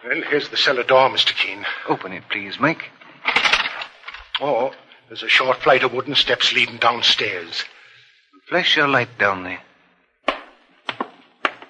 Well, 0.03 0.21
here's 0.29 0.49
the 0.49 0.57
cellar 0.57 0.83
door, 0.83 1.09
Mr. 1.09 1.35
Keen. 1.35 1.65
Open 1.87 2.11
it, 2.13 2.23
please, 2.29 2.59
Mike. 2.59 2.89
Oh, 4.39 4.71
there's 5.07 5.23
a 5.23 5.29
short 5.29 5.57
flight 5.61 5.83
of 5.83 5.93
wooden 5.93 6.15
steps 6.15 6.53
leading 6.53 6.77
downstairs. 6.77 7.63
Flash 8.49 8.75
your 8.75 8.87
light 8.87 9.17
down 9.19 9.43
there. 9.43 9.61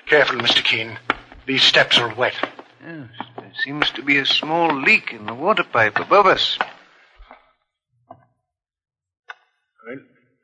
Careful, 0.08 0.38
Mr. 0.38 0.64
Keen. 0.64 0.98
These 1.46 1.64
steps 1.64 1.98
are 2.00 2.14
wet. 2.16 2.36
Yes, 2.86 3.08
there 3.38 3.52
seems 3.64 3.90
to 3.92 4.02
be 4.02 4.18
a 4.18 4.26
small 4.26 4.74
leak 4.82 5.12
in 5.12 5.26
the 5.26 5.34
water 5.34 5.64
pipe 5.64 6.00
above 6.00 6.26
us. 6.26 6.58
Well, 9.86 9.98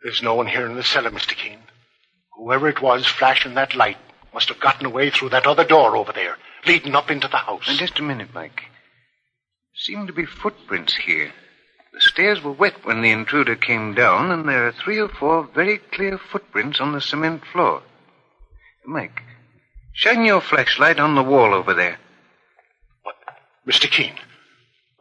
there's 0.04 0.24
no 0.24 0.36
one 0.36 0.48
here 0.48 0.66
in 0.66 0.76
the 0.76 0.84
cellar, 0.84 1.12
Mr. 1.12 1.36
Keen. 1.36 1.60
Whoever 2.36 2.68
it 2.70 2.82
was 2.82 3.06
flashing 3.06 3.54
that 3.56 3.76
light 3.76 3.98
must 4.34 4.50
have 4.50 4.60
gotten 4.60 4.86
away 4.86 5.10
through 5.10 5.30
that 5.30 5.48
other 5.48 5.64
door 5.64 5.96
over 5.96 6.12
there, 6.12 6.38
leading 6.66 6.96
up 6.96 7.12
into 7.12 7.28
the 7.28 7.38
house. 7.38 7.68
Now, 7.68 7.76
just 7.76 8.00
a 8.00 8.04
minute, 8.04 8.34
Mike. 8.34 8.64
Seem 9.76 10.08
to 10.08 10.14
be 10.14 10.26
footprints 10.26 10.96
here. 10.96 11.32
The 11.94 12.02
stairs 12.02 12.44
were 12.44 12.52
wet 12.52 12.86
when 12.86 13.02
the 13.02 13.12
intruder 13.12 13.56
came 13.56 13.94
down, 13.94 14.32
and 14.32 14.48
there 14.48 14.68
are 14.68 14.72
three 14.72 15.00
or 15.00 15.10
four 15.10 15.44
very 15.54 15.78
clear 15.78 16.18
footprints 16.18 16.80
on 16.80 16.92
the 16.92 17.02
cement 17.02 17.44
floor. 17.52 17.82
Mike, 18.86 19.22
shine 19.94 20.26
your 20.26 20.42
flashlight 20.42 21.00
on 21.00 21.16
the 21.16 21.24
wall 21.24 21.54
over 21.54 21.74
there. 21.74 21.98
What? 23.04 23.16
Mr. 23.68 23.90
Keen, 23.90 24.14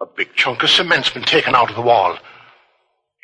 a 0.01 0.07
big 0.07 0.35
chunk 0.35 0.63
of 0.63 0.71
cement's 0.71 1.11
been 1.11 1.25
taken 1.25 1.55
out 1.55 1.71
of 1.71 1.77
the 1.77 1.83
wall. 1.83 2.19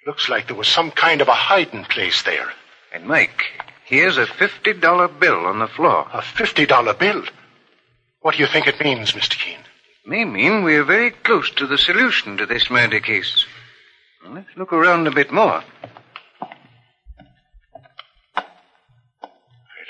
Looks 0.07 0.29
like 0.29 0.49
there 0.49 0.57
was 0.57 0.69
some 0.69 0.91
kind 0.91 1.21
of 1.21 1.29
a 1.29 1.35
hiding 1.35 1.85
place 1.85 2.23
there. 2.23 2.53
And 2.93 3.07
Mike, 3.07 3.43
here's 3.85 4.19
a 4.19 4.27
fifty 4.27 4.73
dollar 4.73 5.09
bill 5.09 5.47
on 5.47 5.61
the 5.61 5.69
floor. 5.69 6.09
A 6.13 6.21
$50 6.21 6.99
bill. 6.99 7.23
What 8.21 8.35
do 8.35 8.41
you 8.41 8.47
think 8.47 8.67
it 8.67 8.81
means, 8.81 9.13
Mr. 9.13 9.39
Keen? 9.39 9.59
It 9.59 10.09
may 10.09 10.25
mean 10.25 10.65
we're 10.65 10.85
very 10.85 11.11
close 11.11 11.51
to 11.51 11.67
the 11.67 11.79
solution 11.79 12.37
to 12.37 12.47
this 12.47 12.71
murder 12.71 13.01
case. 13.01 13.47
Let's 14.29 14.57
look 14.57 14.73
around 14.73 15.07
a 15.07 15.13
bit 15.13 15.33
more. 15.33 15.63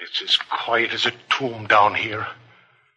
It's 0.02 0.22
as 0.22 0.36
quiet 0.36 0.92
as 0.92 1.06
a 1.06 1.12
tomb 1.30 1.66
down 1.66 1.94
here. 1.94 2.26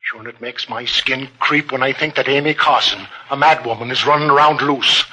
Sure, 0.01 0.19
and 0.19 0.27
it 0.27 0.41
makes 0.41 0.67
my 0.69 0.83
skin 0.85 1.29
creep 1.39 1.71
when 1.71 1.81
I 1.81 1.93
think 1.93 2.15
that 2.15 2.27
Amy 2.27 2.53
Carson, 2.53 3.07
a 3.29 3.37
madwoman, 3.37 3.91
is 3.91 4.05
running 4.05 4.29
around 4.29 4.61
loose. 4.61 5.05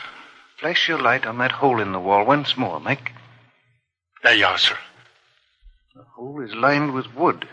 Flash 0.63 0.89
your 0.89 1.03
light 1.03 1.27
on 1.27 1.39
that 1.39 1.51
hole 1.51 1.81
in 1.81 1.91
the 1.91 1.99
wall 1.99 2.25
once 2.25 2.57
more, 2.57 2.79
Mike. 2.79 3.11
There 4.23 4.33
you 4.33 4.47
are, 4.47 4.59
sir. 4.59 4.77
The 5.97 6.05
hole 6.15 6.41
is 6.41 6.55
lined 6.55 6.95
with 6.95 7.17
wood, 7.17 7.49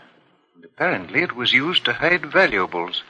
and 0.54 0.64
apparently 0.64 1.22
it 1.22 1.34
was 1.34 1.52
used 1.52 1.84
to 1.86 1.92
hide 1.92 2.30
valuables. 2.32 3.02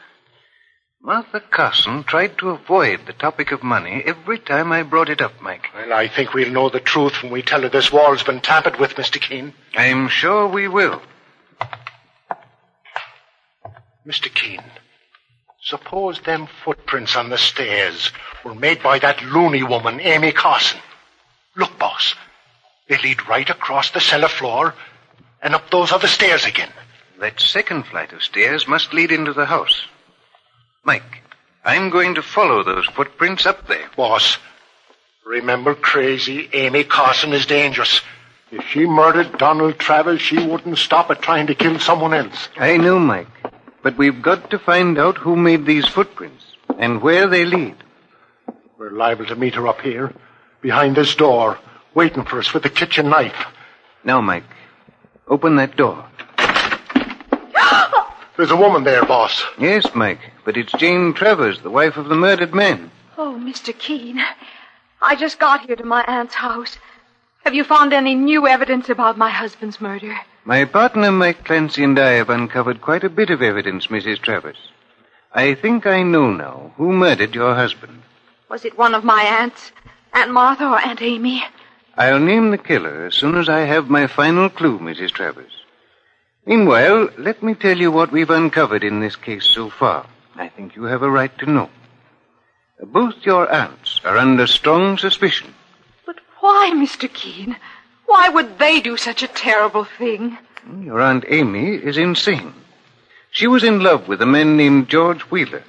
Martha 1.02 1.40
Carson 1.40 2.04
tried 2.04 2.38
to 2.38 2.48
avoid 2.48 3.04
the 3.04 3.12
topic 3.12 3.52
of 3.52 3.62
money 3.62 4.02
every 4.06 4.38
time 4.38 4.72
I 4.72 4.84
brought 4.84 5.10
it 5.10 5.20
up, 5.20 5.34
Mike. 5.42 5.66
Well, 5.74 5.92
I 5.92 6.08
think 6.08 6.32
we'll 6.32 6.50
know 6.50 6.70
the 6.70 6.80
truth 6.80 7.22
when 7.22 7.30
we 7.30 7.42
tell 7.42 7.60
her 7.60 7.68
this 7.68 7.92
wall's 7.92 8.22
been 8.22 8.40
tampered 8.40 8.80
with, 8.80 8.94
Mr. 8.94 9.20
Keen. 9.20 9.52
I'm 9.74 10.08
sure 10.08 10.46
we 10.46 10.66
will. 10.66 11.02
Mr. 14.06 14.34
Keen, 14.34 14.62
suppose 15.70 16.20
them 16.22 16.48
footprints 16.64 17.14
on 17.16 17.30
the 17.30 17.38
stairs 17.38 18.10
were 18.44 18.54
made 18.54 18.82
by 18.82 18.98
that 18.98 19.22
loony 19.22 19.62
woman, 19.62 20.00
Amy 20.00 20.32
Carson. 20.32 20.80
Look, 21.56 21.78
boss. 21.78 22.14
They 22.88 22.98
lead 22.98 23.28
right 23.28 23.48
across 23.48 23.92
the 23.92 24.00
cellar 24.00 24.28
floor 24.28 24.74
and 25.40 25.54
up 25.54 25.70
those 25.70 25.92
other 25.92 26.08
stairs 26.08 26.44
again. 26.44 26.70
That 27.20 27.40
second 27.40 27.84
flight 27.84 28.12
of 28.12 28.22
stairs 28.22 28.66
must 28.66 28.92
lead 28.92 29.12
into 29.12 29.32
the 29.32 29.46
house. 29.46 29.86
Mike, 30.82 31.22
I'm 31.64 31.90
going 31.90 32.16
to 32.16 32.22
follow 32.22 32.64
those 32.64 32.86
footprints 32.86 33.46
up 33.46 33.68
there. 33.68 33.88
Boss, 33.96 34.38
remember 35.24 35.76
crazy 35.76 36.48
Amy 36.52 36.82
Carson 36.82 37.32
is 37.32 37.46
dangerous. 37.46 38.00
If 38.50 38.66
she 38.66 38.86
murdered 38.86 39.38
Donald 39.38 39.78
Travers, 39.78 40.20
she 40.20 40.44
wouldn't 40.44 40.78
stop 40.78 41.10
at 41.10 41.22
trying 41.22 41.46
to 41.46 41.54
kill 41.54 41.78
someone 41.78 42.12
else. 42.12 42.48
I 42.56 42.76
know, 42.76 42.98
Mike. 42.98 43.28
But 43.82 43.96
we've 43.96 44.20
got 44.20 44.50
to 44.50 44.58
find 44.58 44.98
out 44.98 45.16
who 45.16 45.36
made 45.36 45.64
these 45.64 45.86
footprints 45.86 46.44
and 46.78 47.00
where 47.00 47.26
they 47.26 47.44
lead. 47.44 47.76
We're 48.78 48.90
liable 48.90 49.26
to 49.26 49.36
meet 49.36 49.54
her 49.54 49.66
up 49.68 49.80
here, 49.80 50.12
behind 50.60 50.96
this 50.96 51.14
door, 51.14 51.58
waiting 51.94 52.24
for 52.24 52.38
us 52.38 52.52
with 52.52 52.62
the 52.62 52.70
kitchen 52.70 53.08
knife. 53.08 53.46
Now, 54.04 54.20
Mike, 54.20 54.44
open 55.28 55.56
that 55.56 55.76
door. 55.76 56.04
There's 58.36 58.50
a 58.50 58.56
woman 58.56 58.84
there, 58.84 59.04
boss. 59.04 59.44
Yes, 59.58 59.86
Mike, 59.94 60.20
but 60.44 60.56
it's 60.56 60.72
Jane 60.72 61.12
Travers, 61.14 61.60
the 61.60 61.70
wife 61.70 61.96
of 61.96 62.08
the 62.08 62.14
murdered 62.14 62.54
man. 62.54 62.90
Oh, 63.18 63.38
Mr. 63.38 63.76
Keen. 63.76 64.20
I 65.02 65.16
just 65.16 65.38
got 65.38 65.66
here 65.66 65.76
to 65.76 65.84
my 65.84 66.04
aunt's 66.06 66.34
house. 66.34 66.78
Have 67.44 67.54
you 67.54 67.64
found 67.64 67.92
any 67.92 68.14
new 68.14 68.46
evidence 68.46 68.88
about 68.90 69.16
my 69.16 69.30
husband's 69.30 69.80
murder? 69.80 70.18
My 70.44 70.64
partner, 70.64 71.12
Mike 71.12 71.44
Clancy, 71.44 71.84
and 71.84 71.98
I 71.98 72.12
have 72.12 72.30
uncovered 72.30 72.80
quite 72.80 73.04
a 73.04 73.10
bit 73.10 73.30
of 73.30 73.42
evidence, 73.42 73.88
Mrs. 73.88 74.20
Travers. 74.20 74.56
I 75.34 75.54
think 75.54 75.86
I 75.86 76.02
know 76.02 76.30
now 76.30 76.72
who 76.76 76.92
murdered 76.92 77.34
your 77.34 77.54
husband. 77.54 78.02
Was 78.48 78.64
it 78.64 78.78
one 78.78 78.94
of 78.94 79.04
my 79.04 79.22
aunts? 79.22 79.70
Aunt 80.12 80.32
Martha 80.32 80.64
or 80.64 80.80
Aunt 80.80 81.02
Amy? 81.02 81.44
I'll 81.96 82.18
name 82.18 82.50
the 82.50 82.58
killer 82.58 83.06
as 83.06 83.14
soon 83.14 83.36
as 83.36 83.48
I 83.48 83.60
have 83.60 83.90
my 83.90 84.06
final 84.06 84.48
clue, 84.48 84.78
Mrs. 84.78 85.10
Travers. 85.10 85.52
Meanwhile, 86.46 87.10
let 87.18 87.42
me 87.42 87.54
tell 87.54 87.78
you 87.78 87.92
what 87.92 88.10
we've 88.10 88.30
uncovered 88.30 88.82
in 88.82 89.00
this 89.00 89.16
case 89.16 89.44
so 89.44 89.68
far. 89.68 90.06
I 90.36 90.48
think 90.48 90.74
you 90.74 90.84
have 90.84 91.02
a 91.02 91.10
right 91.10 91.36
to 91.38 91.50
know. 91.50 91.68
Both 92.82 93.26
your 93.26 93.52
aunts 93.52 94.00
are 94.04 94.16
under 94.16 94.46
strong 94.46 94.96
suspicion. 94.96 95.54
But 96.06 96.16
why, 96.40 96.72
Mr. 96.74 97.12
Keen? 97.12 97.56
Why 98.10 98.28
would 98.28 98.58
they 98.58 98.80
do 98.80 98.96
such 98.96 99.22
a 99.22 99.28
terrible 99.28 99.84
thing? 99.84 100.36
Your 100.82 101.00
Aunt 101.00 101.24
Amy 101.28 101.76
is 101.76 101.96
insane. 101.96 102.52
She 103.30 103.46
was 103.46 103.62
in 103.62 103.84
love 103.84 104.08
with 104.08 104.20
a 104.20 104.26
man 104.26 104.56
named 104.56 104.88
George 104.88 105.22
Wheeler, 105.30 105.62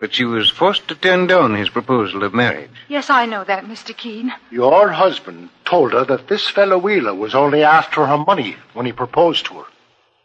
but 0.00 0.14
she 0.14 0.24
was 0.24 0.48
forced 0.48 0.88
to 0.88 0.94
turn 0.94 1.26
down 1.26 1.54
his 1.54 1.68
proposal 1.68 2.24
of 2.24 2.32
marriage. 2.32 2.70
Yes, 2.88 3.10
I 3.10 3.26
know 3.26 3.44
that, 3.44 3.66
Mr. 3.66 3.94
Keen. 3.94 4.32
Your 4.50 4.88
husband 4.88 5.50
told 5.66 5.92
her 5.92 6.06
that 6.06 6.26
this 6.26 6.48
fellow 6.48 6.78
Wheeler 6.78 7.14
was 7.14 7.34
only 7.34 7.62
after 7.62 8.06
her 8.06 8.16
money 8.16 8.56
when 8.72 8.86
he 8.86 8.92
proposed 8.92 9.44
to 9.46 9.58
her. 9.58 9.66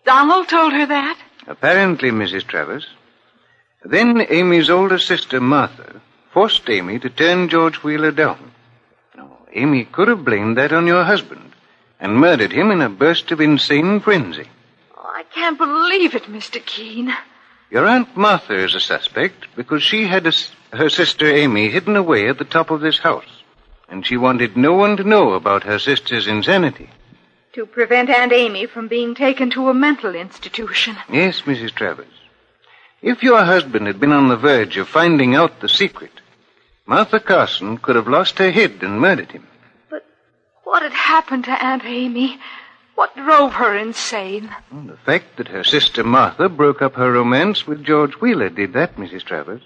Donald 0.05 0.47
told 0.47 0.71
her 0.71 0.85
that? 0.85 1.17
Apparently, 1.45 2.09
Mrs. 2.09 2.47
Travers. 2.47 2.87
Then 3.83 4.25
Amy's 4.29 4.69
older 4.69 4.97
sister, 4.97 5.41
Martha, 5.41 5.99
forced 6.31 6.69
Amy 6.69 6.99
to 6.99 7.09
turn 7.09 7.49
George 7.49 7.83
Wheeler 7.83 8.11
down. 8.11 8.53
Now, 9.17 9.39
Amy 9.53 9.83
could 9.83 10.07
have 10.07 10.23
blamed 10.23 10.57
that 10.57 10.71
on 10.71 10.87
your 10.87 11.03
husband 11.03 11.48
and 11.99 12.15
murdered 12.15 12.51
him 12.51 12.71
in 12.71 12.81
a 12.81 12.89
burst 12.89 13.31
of 13.31 13.41
insane 13.41 13.99
frenzy. 13.99 14.47
Oh, 14.97 15.11
I 15.13 15.23
can't 15.23 15.57
believe 15.57 16.15
it, 16.15 16.23
Mr. 16.23 16.65
Keen. 16.65 17.13
Your 17.69 17.85
Aunt 17.85 18.15
Martha 18.17 18.55
is 18.55 18.73
a 18.73 18.79
suspect 18.79 19.47
because 19.55 19.83
she 19.83 20.07
had 20.07 20.25
a 20.25 20.33
her 20.71 20.89
sister 20.89 21.27
Amy 21.27 21.69
hidden 21.69 21.95
away 21.95 22.29
at 22.29 22.37
the 22.37 22.45
top 22.45 22.69
of 22.71 22.81
this 22.81 22.99
house, 22.99 23.43
and 23.87 24.05
she 24.05 24.17
wanted 24.17 24.55
no 24.55 24.73
one 24.73 24.97
to 24.97 25.03
know 25.03 25.33
about 25.33 25.63
her 25.63 25.79
sister's 25.79 26.27
insanity. 26.27 26.89
To 27.53 27.65
prevent 27.65 28.09
Aunt 28.09 28.31
Amy 28.31 28.67
from 28.67 28.87
being 28.87 29.15
taken 29.15 29.49
to 29.51 29.69
a 29.69 29.73
mental 29.73 30.15
institution. 30.15 30.95
Yes, 31.11 31.41
Mrs. 31.41 31.73
Travers. 31.73 32.07
If 33.01 33.23
your 33.23 33.43
husband 33.43 33.87
had 33.87 33.99
been 33.99 34.11
on 34.11 34.27
the 34.27 34.37
verge 34.37 34.77
of 34.77 34.87
finding 34.87 35.35
out 35.35 35.59
the 35.59 35.69
secret, 35.69 36.11
Martha 36.85 37.19
Carson 37.19 37.77
could 37.77 37.95
have 37.95 38.07
lost 38.07 38.37
her 38.37 38.51
head 38.51 38.79
and 38.81 38.99
murdered 38.99 39.31
him. 39.31 39.47
But 40.69 40.83
what 40.83 40.91
had 40.91 40.93
happened 40.93 41.45
to 41.45 41.65
Aunt 41.65 41.83
Amy? 41.83 42.37
What 42.93 43.15
drove 43.15 43.53
her 43.53 43.75
insane? 43.75 44.55
Well, 44.71 44.83
the 44.83 44.97
fact 44.97 45.37
that 45.37 45.47
her 45.47 45.63
sister 45.63 46.03
Martha 46.03 46.47
broke 46.47 46.83
up 46.83 46.93
her 46.93 47.11
romance 47.11 47.65
with 47.65 47.83
George 47.83 48.13
Wheeler 48.21 48.49
did 48.49 48.73
that, 48.73 48.95
Mrs. 48.95 49.23
Travers. 49.23 49.63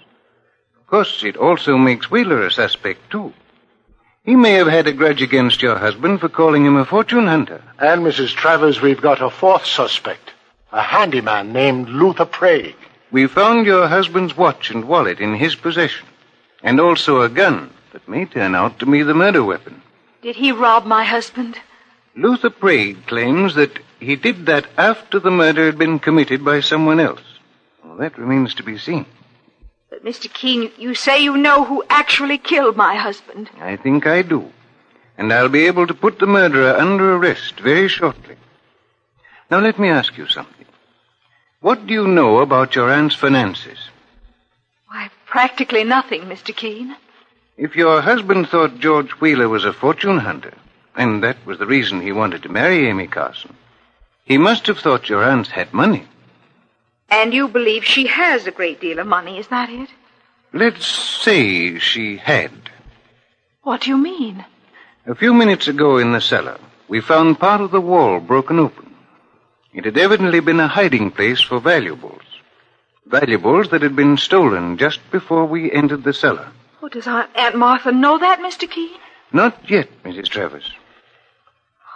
Of 0.78 0.86
course, 0.86 1.22
it 1.22 1.36
also 1.36 1.76
makes 1.76 2.10
Wheeler 2.10 2.46
a 2.46 2.50
suspect, 2.50 3.10
too. 3.10 3.34
He 4.24 4.34
may 4.34 4.52
have 4.52 4.68
had 4.68 4.86
a 4.86 4.94
grudge 4.94 5.20
against 5.20 5.60
your 5.60 5.76
husband 5.76 6.20
for 6.20 6.30
calling 6.30 6.64
him 6.64 6.76
a 6.76 6.86
fortune 6.86 7.26
hunter. 7.26 7.62
And, 7.78 8.00
Mrs. 8.00 8.34
Travers, 8.34 8.80
we've 8.80 9.02
got 9.02 9.20
a 9.20 9.28
fourth 9.28 9.66
suspect, 9.66 10.32
a 10.72 10.80
handyman 10.80 11.52
named 11.52 11.90
Luther 11.90 12.24
Prague. 12.24 12.76
We 13.12 13.26
found 13.26 13.66
your 13.66 13.88
husband's 13.88 14.38
watch 14.38 14.70
and 14.70 14.86
wallet 14.86 15.20
in 15.20 15.34
his 15.34 15.54
possession, 15.54 16.06
and 16.62 16.80
also 16.80 17.20
a 17.20 17.28
gun 17.28 17.68
that 17.92 18.08
may 18.08 18.24
turn 18.24 18.54
out 18.54 18.78
to 18.78 18.86
be 18.86 19.02
the 19.02 19.12
murder 19.12 19.44
weapon. 19.44 19.73
Did 20.24 20.36
he 20.36 20.52
rob 20.52 20.86
my 20.86 21.04
husband? 21.04 21.58
Luther 22.16 22.48
Prague 22.48 23.06
claims 23.06 23.56
that 23.56 23.78
he 24.00 24.16
did 24.16 24.46
that 24.46 24.66
after 24.78 25.20
the 25.20 25.30
murder 25.30 25.66
had 25.66 25.76
been 25.76 25.98
committed 25.98 26.42
by 26.42 26.60
someone 26.60 26.98
else. 26.98 27.20
Well, 27.84 27.98
that 27.98 28.16
remains 28.16 28.54
to 28.54 28.62
be 28.62 28.78
seen. 28.78 29.04
But, 29.90 30.02
Mr. 30.02 30.32
Keen, 30.32 30.72
you 30.78 30.94
say 30.94 31.22
you 31.22 31.36
know 31.36 31.64
who 31.66 31.84
actually 31.90 32.38
killed 32.38 32.74
my 32.74 32.94
husband. 32.94 33.50
I 33.60 33.76
think 33.76 34.06
I 34.06 34.22
do. 34.22 34.50
And 35.18 35.30
I'll 35.30 35.50
be 35.50 35.66
able 35.66 35.86
to 35.86 35.92
put 35.92 36.18
the 36.18 36.26
murderer 36.26 36.74
under 36.74 37.16
arrest 37.16 37.60
very 37.60 37.88
shortly. 37.88 38.36
Now 39.50 39.60
let 39.60 39.78
me 39.78 39.90
ask 39.90 40.16
you 40.16 40.26
something. 40.26 40.66
What 41.60 41.86
do 41.86 41.92
you 41.92 42.08
know 42.08 42.38
about 42.38 42.74
your 42.74 42.90
aunt's 42.90 43.14
finances? 43.14 43.90
Why, 44.88 45.10
practically 45.26 45.84
nothing, 45.84 46.22
Mr. 46.22 46.56
Keen. 46.56 46.96
If 47.56 47.76
your 47.76 48.00
husband 48.00 48.48
thought 48.48 48.80
George 48.80 49.12
Wheeler 49.20 49.48
was 49.48 49.64
a 49.64 49.72
fortune 49.72 50.18
hunter, 50.18 50.54
and 50.96 51.22
that 51.22 51.36
was 51.46 51.58
the 51.58 51.66
reason 51.66 52.00
he 52.00 52.10
wanted 52.10 52.42
to 52.42 52.48
marry 52.48 52.88
Amy 52.88 53.06
Carson, 53.06 53.54
he 54.24 54.38
must 54.38 54.66
have 54.66 54.78
thought 54.78 55.08
your 55.08 55.22
aunt 55.22 55.46
had 55.46 55.72
money. 55.72 56.04
And 57.10 57.32
you 57.32 57.46
believe 57.46 57.84
she 57.84 58.08
has 58.08 58.46
a 58.46 58.50
great 58.50 58.80
deal 58.80 58.98
of 58.98 59.06
money, 59.06 59.38
is 59.38 59.46
that 59.48 59.70
it? 59.70 59.88
Let's 60.52 60.86
say 60.86 61.78
she 61.78 62.16
had. 62.16 62.50
What 63.62 63.82
do 63.82 63.90
you 63.90 63.98
mean? 63.98 64.44
A 65.06 65.14
few 65.14 65.32
minutes 65.32 65.68
ago 65.68 65.98
in 65.98 66.12
the 66.12 66.20
cellar, 66.20 66.58
we 66.88 67.00
found 67.00 67.38
part 67.38 67.60
of 67.60 67.70
the 67.70 67.80
wall 67.80 68.18
broken 68.18 68.58
open. 68.58 68.94
It 69.72 69.84
had 69.84 69.98
evidently 69.98 70.40
been 70.40 70.60
a 70.60 70.68
hiding 70.68 71.12
place 71.12 71.40
for 71.40 71.60
valuables. 71.60 72.22
Valuables 73.06 73.70
that 73.70 73.82
had 73.82 73.94
been 73.94 74.16
stolen 74.16 74.76
just 74.76 74.98
before 75.12 75.44
we 75.44 75.70
entered 75.70 76.02
the 76.02 76.12
cellar. 76.12 76.50
Oh, 76.84 76.88
does 76.90 77.06
Aunt, 77.06 77.30
Aunt 77.34 77.56
Martha 77.56 77.90
know 77.92 78.18
that, 78.18 78.40
Mr. 78.40 78.70
Keen? 78.70 78.90
Not 79.32 79.70
yet, 79.70 79.88
Mrs. 80.04 80.28
Travers. 80.28 80.70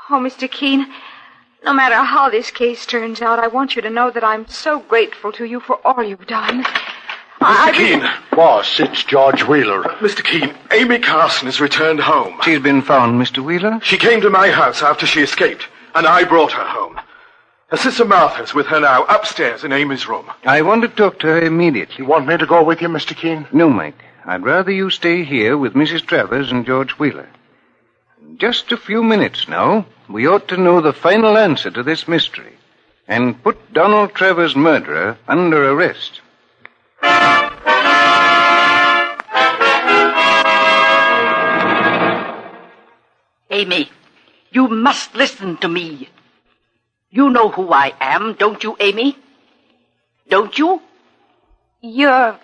Oh, 0.08 0.14
Mr. 0.14 0.50
Keen, 0.50 0.90
no 1.62 1.74
matter 1.74 1.96
how 1.96 2.30
this 2.30 2.50
case 2.50 2.86
turns 2.86 3.20
out, 3.20 3.38
I 3.38 3.48
want 3.48 3.76
you 3.76 3.82
to 3.82 3.90
know 3.90 4.10
that 4.10 4.24
I'm 4.24 4.48
so 4.48 4.80
grateful 4.80 5.30
to 5.32 5.44
you 5.44 5.60
for 5.60 5.78
all 5.86 6.02
you've 6.02 6.26
done. 6.26 6.64
Mr. 7.38 7.74
Keen, 7.74 8.10
Boss, 8.32 8.80
it's 8.80 9.04
George 9.04 9.46
Wheeler. 9.46 9.82
Mr. 10.00 10.24
Keen, 10.24 10.54
Amy 10.72 10.98
Carson 11.00 11.48
has 11.48 11.60
returned 11.60 12.00
home. 12.00 12.38
She's 12.42 12.62
been 12.62 12.80
found, 12.80 13.20
Mr. 13.20 13.44
Wheeler? 13.44 13.80
She 13.82 13.98
came 13.98 14.22
to 14.22 14.30
my 14.30 14.48
house 14.48 14.82
after 14.82 15.04
she 15.04 15.20
escaped, 15.20 15.68
and 15.94 16.06
I 16.06 16.24
brought 16.24 16.52
her 16.52 16.66
home. 16.66 16.98
Her 17.66 17.76
sister 17.76 18.06
Martha's 18.06 18.54
with 18.54 18.68
her 18.68 18.80
now 18.80 19.04
upstairs 19.04 19.64
in 19.64 19.72
Amy's 19.74 20.08
room. 20.08 20.30
I 20.46 20.62
want 20.62 20.80
to 20.80 20.88
talk 20.88 21.18
to 21.18 21.26
her 21.26 21.42
immediately. 21.42 21.96
You 21.98 22.06
want 22.06 22.26
me 22.26 22.38
to 22.38 22.46
go 22.46 22.62
with 22.64 22.80
you, 22.80 22.88
Mr. 22.88 23.14
Keen? 23.14 23.46
No, 23.52 23.68
Mike. 23.68 24.02
I'd 24.28 24.44
rather 24.44 24.70
you 24.70 24.90
stay 24.90 25.24
here 25.24 25.56
with 25.56 25.72
Mrs. 25.72 26.04
Travers 26.04 26.52
and 26.52 26.66
George 26.66 26.90
Wheeler. 26.98 27.30
In 28.20 28.36
just 28.36 28.70
a 28.70 28.76
few 28.76 29.02
minutes 29.02 29.48
now, 29.48 29.86
we 30.06 30.28
ought 30.28 30.48
to 30.48 30.58
know 30.58 30.82
the 30.82 30.92
final 30.92 31.38
answer 31.38 31.70
to 31.70 31.82
this 31.82 32.06
mystery 32.06 32.52
and 33.06 33.42
put 33.42 33.72
Donald 33.72 34.12
Travers' 34.12 34.54
murderer 34.54 35.16
under 35.26 35.70
arrest. 35.72 36.20
Amy, 43.50 43.90
you 44.50 44.68
must 44.68 45.14
listen 45.14 45.56
to 45.56 45.68
me. 45.68 46.10
You 47.10 47.30
know 47.30 47.48
who 47.48 47.72
I 47.72 47.94
am, 47.98 48.34
don't 48.34 48.62
you, 48.62 48.76
Amy? 48.78 49.16
Don't 50.28 50.58
you? 50.58 50.82
You're 51.80 52.38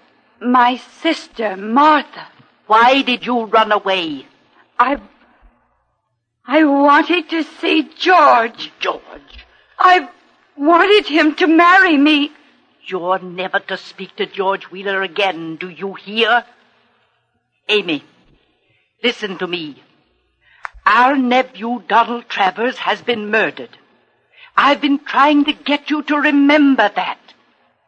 my 0.45 0.77
sister, 1.03 1.57
Martha. 1.57 2.29
Why 2.67 3.03
did 3.03 3.27
you 3.27 3.45
run 3.45 3.73
away? 3.73 4.27
I. 4.79 5.01
I 6.47 6.65
wanted 6.65 7.31
to 7.31 7.43
see 7.43 7.91
George. 7.99 8.71
George, 8.79 9.47
I 9.79 10.09
wanted 10.57 11.07
him 11.07 11.35
to 11.37 11.47
marry 11.47 11.97
me. 11.97 12.33
you're 12.87 13.19
never 13.19 13.61
to 13.61 13.77
speak 13.79 14.15
to 14.17 14.27
George 14.27 14.65
Wheeler 14.71 15.03
again, 15.03 15.57
do 15.57 15.71
you 15.71 15.95
hear? 15.95 16.45
Amy, 17.69 18.05
listen 19.03 19.39
to 19.39 19.47
me. 19.47 19.83
Our 20.85 21.17
nephew, 21.17 21.83
Donald 21.89 22.29
Travers, 22.29 22.77
has 22.77 23.01
been 23.01 23.31
murdered. 23.31 23.71
I've 24.55 24.83
been 24.83 24.99
trying 24.99 25.47
to 25.47 25.55
get 25.55 25.89
you 25.89 26.03
to 26.03 26.17
remember 26.17 26.91
that. 26.95 27.19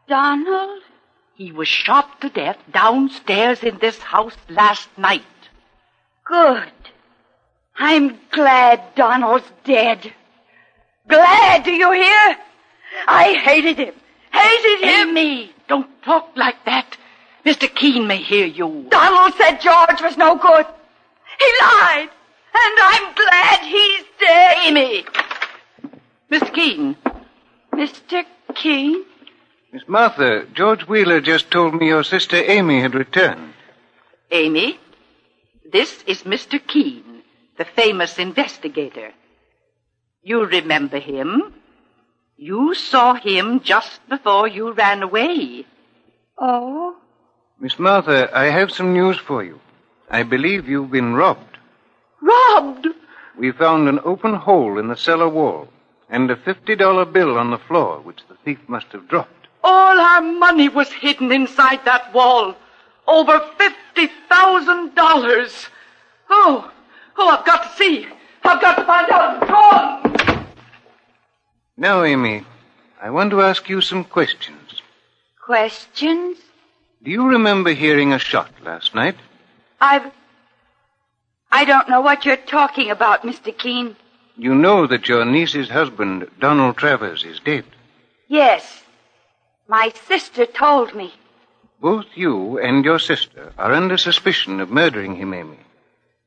Donald? 0.07 0.81
He 1.37 1.51
was 1.51 1.67
shot 1.67 2.19
to 2.21 2.29
death 2.29 2.57
downstairs 2.71 3.61
in 3.61 3.77
this 3.77 3.99
house 3.99 4.35
last 4.49 4.89
night. 4.97 5.21
Good. 6.23 6.71
I'm 7.77 8.17
glad 8.31 8.81
Donald's 8.95 9.45
dead. 9.63 10.11
Glad, 11.07 11.63
do 11.63 11.71
you 11.71 11.91
hear? 11.91 12.37
I 13.07 13.35
hated 13.35 13.77
him. 13.77 13.93
Hated 14.31 14.79
him. 14.81 15.09
Amy, 15.09 15.51
don't 15.67 15.87
talk 16.01 16.27
like 16.35 16.65
that. 16.65 16.97
Mr. 17.45 17.73
Keen 17.73 18.07
may 18.07 18.17
hear 18.17 18.47
you. 18.47 18.87
Donald 18.89 19.35
said 19.35 19.57
George 19.61 20.01
was 20.01 20.17
no 20.17 20.37
good. 20.37 20.65
He 21.39 21.51
lied. 21.61 22.09
And 22.55 22.79
I'm 22.81 23.13
glad 23.13 23.59
he's 23.59 24.05
dead. 24.19 24.57
Amy, 24.65 25.05
Mr. 26.31 26.51
Keen. 26.51 26.97
Mr. 27.73 28.25
Keen? 28.55 29.05
Miss 29.77 29.87
Martha, 29.87 30.43
George 30.55 30.87
Wheeler 30.87 31.21
just 31.21 31.51
told 31.51 31.75
me 31.75 31.89
your 31.89 32.03
sister 32.03 32.35
Amy 32.35 32.81
had 32.81 32.95
returned. 32.95 33.53
Amy, 34.31 34.79
this 35.71 36.03
is 36.07 36.23
Mr. 36.23 36.59
Keen, 36.65 37.21
the 37.59 37.65
famous 37.65 38.17
investigator. 38.17 39.11
You 40.23 40.45
remember 40.45 40.97
him? 40.97 41.53
You 42.37 42.73
saw 42.73 43.13
him 43.13 43.59
just 43.59 43.99
before 44.09 44.47
you 44.47 44.71
ran 44.71 45.03
away. 45.03 45.67
Oh? 46.39 46.95
Miss 47.59 47.77
Martha, 47.77 48.31
I 48.33 48.45
have 48.45 48.71
some 48.71 48.93
news 48.93 49.17
for 49.17 49.43
you. 49.43 49.59
I 50.09 50.23
believe 50.23 50.67
you've 50.67 50.89
been 50.89 51.13
robbed. 51.13 51.59
Robbed? 52.19 52.87
We 53.37 53.51
found 53.51 53.87
an 53.87 53.99
open 54.03 54.33
hole 54.33 54.79
in 54.79 54.87
the 54.87 54.97
cellar 54.97 55.29
wall 55.29 55.67
and 56.09 56.31
a 56.31 56.35
$50 56.35 57.13
bill 57.13 57.37
on 57.37 57.51
the 57.51 57.59
floor, 57.59 58.01
which 58.01 58.21
the 58.27 58.37
thief 58.43 58.57
must 58.67 58.87
have 58.87 59.07
dropped. 59.07 59.36
All 59.63 59.99
our 59.99 60.21
money 60.21 60.69
was 60.69 60.91
hidden 60.91 61.31
inside 61.31 61.83
that 61.85 62.13
wall. 62.13 62.55
Over 63.07 63.39
$50,000. 63.95 65.69
Oh, 66.29 66.71
oh, 67.17 67.29
I've 67.29 67.45
got 67.45 67.63
to 67.63 67.69
see. 67.77 68.07
I've 68.43 68.61
got 68.61 68.75
to 68.75 68.85
find 68.85 69.09
out. 69.11 69.47
Go 69.47 69.55
on. 69.55 70.45
Now, 71.77 72.03
Amy, 72.03 72.43
I 73.01 73.09
want 73.09 73.31
to 73.31 73.41
ask 73.41 73.69
you 73.69 73.81
some 73.81 74.03
questions. 74.03 74.81
Questions? 75.45 76.37
Do 77.03 77.11
you 77.11 77.27
remember 77.27 77.71
hearing 77.73 78.13
a 78.13 78.19
shot 78.19 78.51
last 78.63 78.95
night? 78.95 79.15
I've. 79.79 80.11
I 81.51 81.63
don't 81.63 81.87
know 81.89 82.01
what 82.01 82.25
you're 82.25 82.35
talking 82.35 82.89
about, 82.89 83.23
Mr. 83.23 83.57
Keen. 83.57 83.95
You 84.35 84.53
know 84.53 84.85
that 84.87 85.07
your 85.07 85.23
niece's 85.25 85.69
husband, 85.69 86.27
Donald 86.39 86.77
Travers, 86.77 87.23
is 87.23 87.39
dead. 87.39 87.63
Yes. 88.27 88.83
My 89.67 89.91
sister 90.07 90.45
told 90.45 90.95
me. 90.95 91.13
Both 91.81 92.05
you 92.15 92.57
and 92.59 92.85
your 92.85 92.99
sister 92.99 93.53
are 93.57 93.73
under 93.73 93.97
suspicion 93.97 94.59
of 94.59 94.69
murdering 94.69 95.15
him, 95.15 95.33
Amy. 95.33 95.59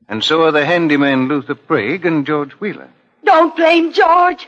And 0.07 0.23
so 0.23 0.43
are 0.43 0.51
the 0.51 0.65
handyman 0.65 1.27
Luther 1.27 1.55
Prague 1.55 2.05
and 2.05 2.25
George 2.25 2.53
Wheeler. 2.53 2.89
Don't 3.23 3.55
blame 3.55 3.93
George. 3.93 4.47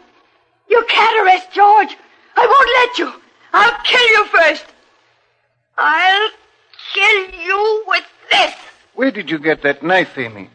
You 0.69 0.85
can't 0.87 1.25
arrest 1.25 1.51
George. 1.51 1.95
I 2.35 2.45
won't 2.45 2.69
let 2.79 2.99
you. 2.99 3.21
I'll 3.53 3.83
kill 3.83 4.07
you 4.07 4.25
first. 4.25 4.65
I'll 5.77 6.29
kill 6.93 7.29
you 7.45 7.83
with 7.87 8.05
this. 8.31 8.53
Where 8.93 9.11
did 9.11 9.29
you 9.29 9.39
get 9.39 9.63
that 9.63 9.83
knife, 9.83 10.17
Amy? 10.17 10.49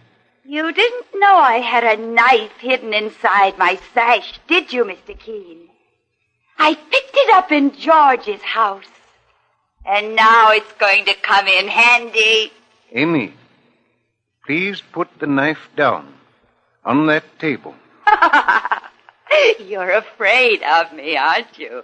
You 0.45 0.73
didn't 0.73 1.07
know 1.15 1.37
I 1.37 1.59
had 1.59 1.85
a 1.85 2.01
knife 2.03 2.57
hidden 2.59 2.95
inside 2.95 3.59
my 3.59 3.79
sash, 3.93 4.41
did 4.47 4.73
you, 4.73 4.85
Mr. 4.85 5.19
Keen? 5.19 5.68
I 6.59 6.75
picked 6.75 7.17
it 7.17 7.31
up 7.35 7.53
in 7.53 7.75
George's 7.77 8.43
house. 8.43 8.85
And 9.87 10.15
now 10.15 10.51
it's 10.51 10.73
going 10.75 11.07
to 11.07 11.15
come 11.15 11.47
in 11.47 11.69
handy. 11.69 12.53
Amy, 12.93 13.33
please 14.45 14.83
put 14.93 15.09
the 15.19 15.27
knife 15.27 15.69
down 15.77 16.13
on 16.85 17.07
that 17.07 17.25
table. 17.39 17.75
You're 19.61 19.93
afraid 19.93 20.63
of 20.63 20.93
me, 20.93 21.17
aren't 21.17 21.59
you? 21.59 21.83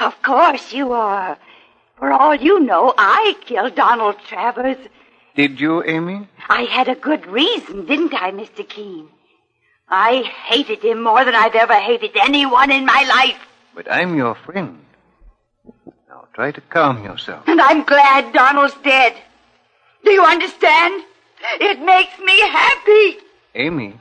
Of 0.00 0.20
course 0.22 0.72
you 0.72 0.92
are. 0.92 1.38
For 1.98 2.12
all 2.12 2.34
you 2.34 2.60
know, 2.60 2.94
I 2.96 3.36
killed 3.44 3.74
Donald 3.74 4.18
Travers. 4.26 4.76
Did 5.34 5.60
you, 5.60 5.84
Amy? 5.84 6.28
I 6.48 6.62
had 6.62 6.88
a 6.88 6.94
good 6.94 7.26
reason, 7.26 7.86
didn't 7.86 8.14
I, 8.14 8.30
Mr. 8.32 8.66
Keen? 8.68 9.08
I 9.88 10.22
hated 10.22 10.82
him 10.82 11.02
more 11.02 11.24
than 11.24 11.34
I've 11.34 11.54
ever 11.54 11.74
hated 11.74 12.16
anyone 12.16 12.70
in 12.72 12.84
my 12.84 13.04
life. 13.04 13.38
But 13.76 13.92
I'm 13.92 14.16
your 14.16 14.34
friend. 14.34 14.78
Now 16.08 16.28
try 16.32 16.50
to 16.50 16.62
calm 16.62 17.04
yourself. 17.04 17.46
And 17.46 17.60
I'm 17.60 17.84
glad 17.84 18.32
Donald's 18.32 18.74
dead. 18.82 19.12
Do 20.02 20.10
you 20.10 20.24
understand? 20.24 21.04
It 21.60 21.78
makes 21.80 22.18
me 22.18 22.40
happy. 22.40 23.18
Amy, 23.54 24.00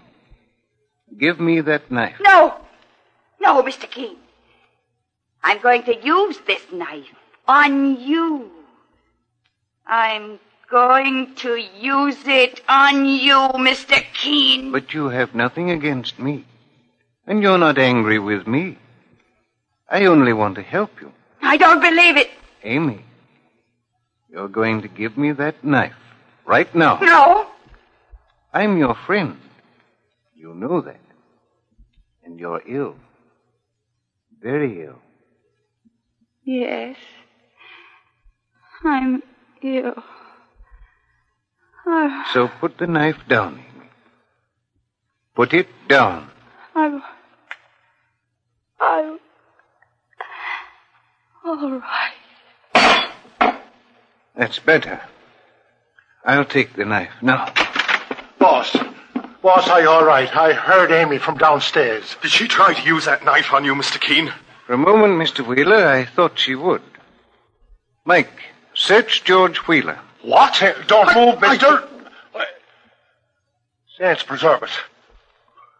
give 1.19 1.41
me 1.41 1.59
that 1.59 1.91
knife. 1.91 2.15
No. 2.21 2.55
No, 3.41 3.61
Mr. 3.63 3.91
Keen. 3.91 4.15
I'm 5.43 5.59
going 5.59 5.83
to 5.83 5.95
use 6.01 6.37
this 6.47 6.61
knife 6.71 7.13
on 7.45 7.99
you. 7.99 8.49
I'm 9.85 10.39
going 10.71 11.35
to 11.35 11.61
use 11.77 12.25
it 12.25 12.61
on 12.69 13.05
you, 13.05 13.35
Mr. 13.69 14.01
Keen. 14.13 14.71
But 14.71 14.93
you 14.93 15.09
have 15.09 15.35
nothing 15.35 15.69
against 15.69 16.17
me. 16.17 16.45
And 17.27 17.43
you're 17.43 17.57
not 17.57 17.77
angry 17.77 18.19
with 18.19 18.47
me. 18.47 18.77
I 19.89 20.05
only 20.05 20.33
want 20.33 20.55
to 20.55 20.61
help 20.63 20.91
you. 21.01 21.11
I 21.41 21.57
don't 21.57 21.79
believe 21.81 22.17
it. 22.17 22.29
Amy, 22.63 23.03
you're 24.29 24.47
going 24.47 24.81
to 24.81 24.87
give 24.87 25.17
me 25.17 25.31
that 25.33 25.63
knife 25.63 25.93
right 26.45 26.73
now. 26.75 26.99
No. 27.01 27.47
I'm 28.53 28.77
your 28.77 28.95
friend. 29.05 29.37
You 30.35 30.53
know 30.53 30.81
that. 30.81 30.99
And 32.23 32.39
you're 32.39 32.61
ill. 32.67 32.95
Very 34.41 34.83
ill. 34.85 34.99
Yes. 36.43 36.97
I'm 38.83 39.21
ill. 39.61 39.93
I, 41.87 42.29
So 42.33 42.47
put 42.59 42.77
the 42.77 42.87
knife 42.87 43.17
down, 43.27 43.53
Amy. 43.59 43.89
Put 45.35 45.53
it 45.53 45.67
down. 45.87 46.29
I, 46.75 46.99
I, 48.79 49.17
all 51.63 51.81
right. 52.73 53.59
That's 54.35 54.59
better. 54.59 55.01
I'll 56.25 56.45
take 56.45 56.73
the 56.75 56.85
knife 56.85 57.11
now. 57.21 57.53
Boss. 58.39 58.75
Boss, 59.41 59.69
are 59.69 59.81
you 59.81 59.89
all 59.89 60.03
right? 60.03 60.33
I 60.35 60.53
heard 60.53 60.91
Amy 60.91 61.19
from 61.19 61.37
downstairs. 61.37 62.15
Did 62.21 62.31
she 62.31 62.47
try 62.47 62.73
to 62.73 62.81
use 62.85 63.05
that 63.05 63.23
knife 63.23 63.53
on 63.53 63.63
you, 63.63 63.75
Mr. 63.75 63.99
Keen? 64.01 64.33
For 64.65 64.73
a 64.73 64.77
moment, 64.77 65.13
Mr. 65.13 65.45
Wheeler, 65.45 65.87
I 65.87 66.05
thought 66.05 66.39
she 66.39 66.55
would. 66.55 66.81
Mike, 68.03 68.31
search 68.73 69.23
George 69.23 69.59
Wheeler. 69.67 69.99
What? 70.23 70.61
Don't 70.87 71.15
move, 71.15 71.43
I 71.43 71.49
mister. 71.53 71.65
don't. 71.65 71.89
Saints 73.97 74.23
preserve 74.23 74.63
us. 74.63 74.71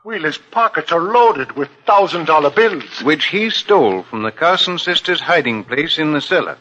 Wheeler's 0.06 0.38
pockets 0.38 0.92
are 0.92 1.02
loaded 1.02 1.54
with 1.54 1.68
thousand 1.88 2.26
dollar 2.26 2.52
bills. 2.52 3.02
which 3.02 3.26
he 3.26 3.50
stole 3.50 4.04
from 4.04 4.22
the 4.22 4.32
Carson 4.32 4.78
sisters' 4.78 5.20
hiding 5.20 5.64
place 5.64 5.98
in 5.98 6.14
the 6.14 6.22
cellar. 6.22 6.60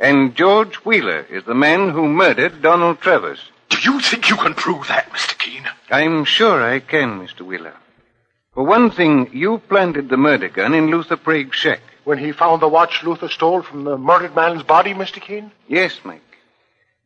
And 0.00 0.34
George 0.34 0.74
Wheeler 0.84 1.20
is 1.30 1.44
the 1.44 1.54
man 1.54 1.90
who 1.90 2.08
murdered 2.08 2.62
Donald 2.62 3.00
Travers. 3.00 3.38
Do 3.68 3.78
you 3.84 4.00
think 4.00 4.28
you 4.28 4.36
can 4.36 4.54
prove 4.54 4.88
that, 4.88 5.08
Mr. 5.12 5.38
Keen? 5.38 5.62
I'm 5.92 6.24
sure 6.24 6.60
I 6.60 6.80
can, 6.80 7.20
Mr. 7.24 7.42
Wheeler. 7.42 7.76
For 8.52 8.64
one 8.64 8.90
thing, 8.90 9.30
you 9.32 9.58
planted 9.58 10.08
the 10.08 10.16
murder 10.16 10.48
gun 10.48 10.74
in 10.74 10.88
Luther 10.88 11.16
Prague's 11.16 11.54
shack. 11.54 11.82
When 12.02 12.18
he 12.18 12.32
found 12.32 12.60
the 12.62 12.68
watch 12.68 13.04
Luther 13.04 13.28
stole 13.28 13.62
from 13.62 13.84
the 13.84 13.96
murdered 13.96 14.34
man's 14.34 14.64
body, 14.64 14.92
Mr. 14.92 15.20
Keen? 15.20 15.52
Yes, 15.68 16.00
Mike. 16.02 16.38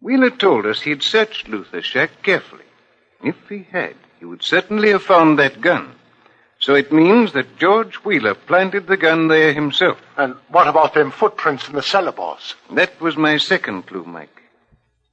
Wheeler 0.00 0.30
told 0.30 0.64
us 0.64 0.80
he'd 0.80 1.02
searched 1.02 1.48
Luther's 1.48 1.84
shack 1.84 2.22
carefully. 2.22 2.64
If 3.22 3.36
he 3.50 3.66
had, 3.70 3.94
he 4.20 4.26
would 4.26 4.42
certainly 4.42 4.90
have 4.90 5.02
found 5.02 5.38
that 5.38 5.60
gun. 5.60 5.92
So 6.60 6.74
it 6.74 6.92
means 6.92 7.32
that 7.32 7.58
George 7.58 7.96
Wheeler 7.96 8.34
planted 8.34 8.86
the 8.86 8.98
gun 8.98 9.28
there 9.28 9.54
himself. 9.54 9.98
And 10.18 10.34
what 10.48 10.68
about 10.68 10.92
them 10.92 11.10
footprints 11.10 11.68
in 11.68 11.74
the 11.74 11.82
cellar, 11.82 12.12
boss? 12.12 12.54
That 12.70 13.00
was 13.00 13.16
my 13.16 13.38
second 13.38 13.86
clue, 13.86 14.04
Mike. 14.04 14.42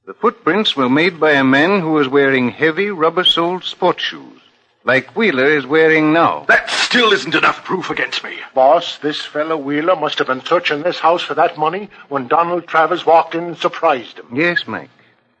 The 0.06 0.12
footprints 0.12 0.76
were 0.76 0.90
made 0.90 1.18
by 1.18 1.32
a 1.32 1.44
man 1.44 1.80
who 1.80 1.92
was 1.92 2.06
wearing 2.06 2.50
heavy 2.50 2.90
rubber-soled 2.90 3.64
sports 3.64 4.02
shoes, 4.02 4.40
like 4.84 5.16
Wheeler 5.16 5.46
is 5.46 5.66
wearing 5.66 6.12
now. 6.12 6.44
That 6.48 6.68
still 6.68 7.12
isn't 7.12 7.34
enough 7.34 7.64
proof 7.64 7.88
against 7.88 8.22
me. 8.24 8.38
Boss, 8.54 8.98
this 8.98 9.24
fellow 9.24 9.56
Wheeler 9.56 9.96
must 9.96 10.18
have 10.18 10.26
been 10.26 10.44
searching 10.44 10.82
this 10.82 10.98
house 10.98 11.22
for 11.22 11.34
that 11.34 11.56
money 11.56 11.88
when 12.10 12.28
Donald 12.28 12.66
Travers 12.66 13.06
walked 13.06 13.34
in 13.34 13.44
and 13.44 13.56
surprised 13.56 14.18
him. 14.18 14.28
Yes, 14.34 14.66
Mike. 14.66 14.90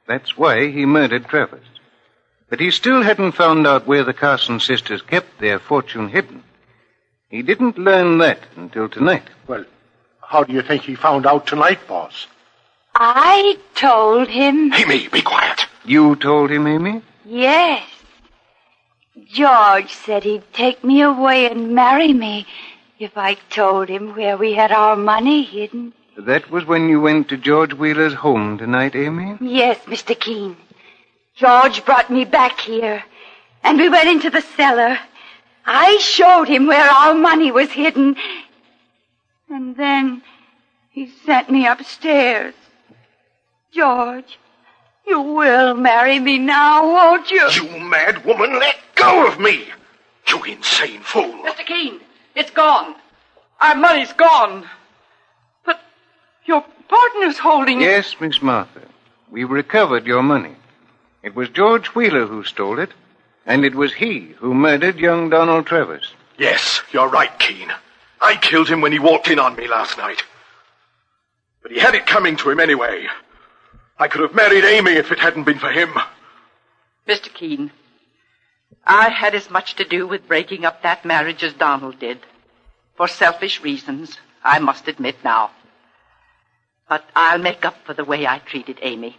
That's 0.06 0.38
why 0.38 0.70
he 0.70 0.86
murdered 0.86 1.26
Travers. 1.26 1.64
But 2.48 2.60
he 2.60 2.70
still 2.70 3.02
hadn't 3.02 3.32
found 3.32 3.66
out 3.66 3.86
where 3.86 4.04
the 4.04 4.14
Carson 4.14 4.60
sisters 4.60 5.02
kept 5.02 5.38
their 5.38 5.58
fortune 5.58 6.08
hidden. 6.08 6.42
He 7.28 7.42
didn't 7.42 7.76
learn 7.78 8.18
that 8.18 8.40
until 8.56 8.88
tonight. 8.88 9.24
Well, 9.46 9.64
how 10.22 10.44
do 10.44 10.52
you 10.52 10.62
think 10.62 10.82
he 10.82 10.94
found 10.94 11.26
out 11.26 11.46
tonight, 11.46 11.86
boss? 11.86 12.26
I 12.94 13.58
told 13.74 14.28
him. 14.28 14.72
Amy, 14.72 15.08
be 15.08 15.20
quiet. 15.22 15.66
You 15.84 16.16
told 16.16 16.50
him, 16.50 16.66
Amy? 16.66 17.02
Yes. 17.24 17.82
George 19.26 19.92
said 19.92 20.24
he'd 20.24 20.52
take 20.54 20.82
me 20.82 21.02
away 21.02 21.50
and 21.50 21.74
marry 21.74 22.12
me 22.12 22.46
if 22.98 23.16
I 23.16 23.34
told 23.50 23.88
him 23.88 24.14
where 24.16 24.36
we 24.36 24.54
had 24.54 24.72
our 24.72 24.96
money 24.96 25.42
hidden. 25.42 25.92
That 26.16 26.50
was 26.50 26.64
when 26.64 26.88
you 26.88 27.00
went 27.00 27.28
to 27.28 27.36
George 27.36 27.74
Wheeler's 27.74 28.14
home 28.14 28.58
tonight, 28.58 28.96
Amy? 28.96 29.36
Yes, 29.40 29.78
Mr. 29.84 30.18
Keen. 30.18 30.56
George 31.38 31.84
brought 31.84 32.10
me 32.10 32.24
back 32.24 32.60
here, 32.60 33.04
and 33.62 33.78
we 33.78 33.88
went 33.88 34.08
into 34.08 34.28
the 34.28 34.40
cellar. 34.40 34.98
I 35.64 35.98
showed 35.98 36.48
him 36.48 36.66
where 36.66 36.90
our 36.90 37.14
money 37.14 37.52
was 37.52 37.70
hidden. 37.70 38.16
And 39.48 39.76
then 39.76 40.22
he 40.90 41.12
sent 41.24 41.48
me 41.48 41.64
upstairs. 41.64 42.54
George, 43.70 44.36
you 45.06 45.20
will 45.20 45.74
marry 45.74 46.18
me 46.18 46.38
now, 46.38 46.82
won't 46.84 47.30
you? 47.30 47.48
You 47.50 47.80
mad 47.80 48.24
woman, 48.24 48.58
let 48.58 48.76
go 48.96 49.28
of 49.28 49.38
me! 49.38 49.68
You 50.26 50.42
insane 50.42 51.02
fool! 51.02 51.44
Mr. 51.44 51.64
Keen, 51.64 52.00
it's 52.34 52.50
gone. 52.50 52.96
Our 53.60 53.76
money's 53.76 54.12
gone. 54.12 54.68
But 55.64 55.80
your 56.46 56.64
partner's 56.88 57.38
holding 57.38 57.80
it. 57.80 57.84
Yes, 57.84 58.16
Miss 58.20 58.42
Martha. 58.42 58.82
We've 59.30 59.50
recovered 59.50 60.04
your 60.04 60.22
money. 60.22 60.56
It 61.28 61.36
was 61.36 61.50
George 61.50 61.88
Wheeler 61.88 62.24
who 62.24 62.42
stole 62.42 62.78
it, 62.78 62.90
and 63.44 63.62
it 63.62 63.74
was 63.74 63.92
he 63.92 64.34
who 64.38 64.54
murdered 64.54 64.96
young 64.96 65.28
Donald 65.28 65.66
Travers. 65.66 66.14
Yes, 66.38 66.80
you're 66.90 67.10
right, 67.10 67.38
Keen. 67.38 67.70
I 68.18 68.36
killed 68.36 68.66
him 68.66 68.80
when 68.80 68.92
he 68.92 68.98
walked 68.98 69.28
in 69.28 69.38
on 69.38 69.54
me 69.54 69.68
last 69.68 69.98
night. 69.98 70.22
But 71.62 71.72
he 71.72 71.78
had 71.78 71.94
it 71.94 72.06
coming 72.06 72.36
to 72.36 72.48
him 72.48 72.60
anyway. 72.60 73.08
I 73.98 74.08
could 74.08 74.22
have 74.22 74.34
married 74.34 74.64
Amy 74.64 74.92
if 74.92 75.12
it 75.12 75.18
hadn't 75.18 75.44
been 75.44 75.58
for 75.58 75.70
him. 75.70 75.90
Mr. 77.06 77.30
Keen, 77.34 77.72
I 78.86 79.10
had 79.10 79.34
as 79.34 79.50
much 79.50 79.74
to 79.74 79.84
do 79.84 80.06
with 80.06 80.28
breaking 80.28 80.64
up 80.64 80.82
that 80.82 81.04
marriage 81.04 81.42
as 81.42 81.52
Donald 81.52 81.98
did. 81.98 82.20
For 82.96 83.06
selfish 83.06 83.60
reasons, 83.60 84.16
I 84.42 84.60
must 84.60 84.88
admit 84.88 85.16
now. 85.22 85.50
But 86.88 87.04
I'll 87.14 87.38
make 87.38 87.66
up 87.66 87.76
for 87.84 87.92
the 87.92 88.06
way 88.06 88.26
I 88.26 88.38
treated 88.38 88.78
Amy. 88.80 89.18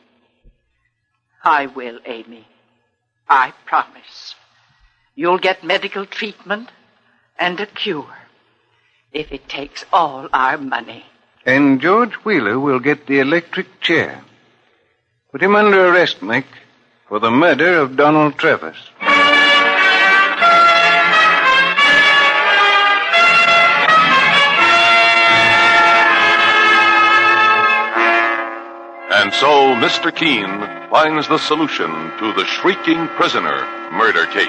I 1.44 1.68
will, 1.68 2.00
Amy. 2.06 2.48
I 3.28 3.54
promise. 3.66 4.36
You'll 5.16 5.38
get 5.38 5.64
medical 5.64 6.06
treatment 6.06 6.70
and 7.38 7.60
a 7.60 7.66
cure 7.66 8.18
if 9.12 9.32
it 9.32 9.48
takes 9.48 9.86
all 9.92 10.28
our 10.34 10.58
money. 10.58 11.06
And 11.46 11.82
George 11.82 12.14
Wheeler 12.26 12.60
will 12.60 12.80
get 12.80 13.08
the 13.08 13.20
electric 13.20 13.80
chair. 13.80 14.22
Put 15.32 15.42
him 15.42 15.56
under 15.56 15.88
arrest, 15.88 16.22
Mike, 16.22 16.48
for 17.08 17.20
the 17.20 17.32
murder 17.32 17.80
of 17.80 17.96
Donald 17.96 18.38
Travers. 18.38 18.78
And 29.12 29.34
so 29.34 29.76
Mr. 29.76 30.16
Keen 30.16 30.79
finds 30.90 31.28
the 31.28 31.38
solution 31.38 31.90
to 32.18 32.34
the 32.34 32.46
shrieking 32.46 33.08
prisoner 33.10 33.62
murder 33.92 34.26
case. 34.26 34.48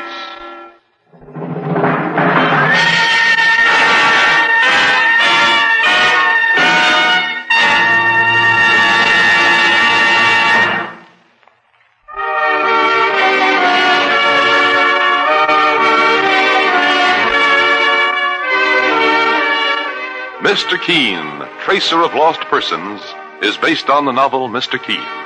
Mr. 20.41 20.81
Keen, 20.81 21.21
Tracer 21.61 22.03
of 22.03 22.15
Lost 22.15 22.41
Persons, 22.41 23.03
is 23.43 23.59
based 23.59 23.91
on 23.91 24.07
the 24.07 24.13
novel 24.13 24.49
Mr. 24.49 24.83
Keen. 24.83 25.20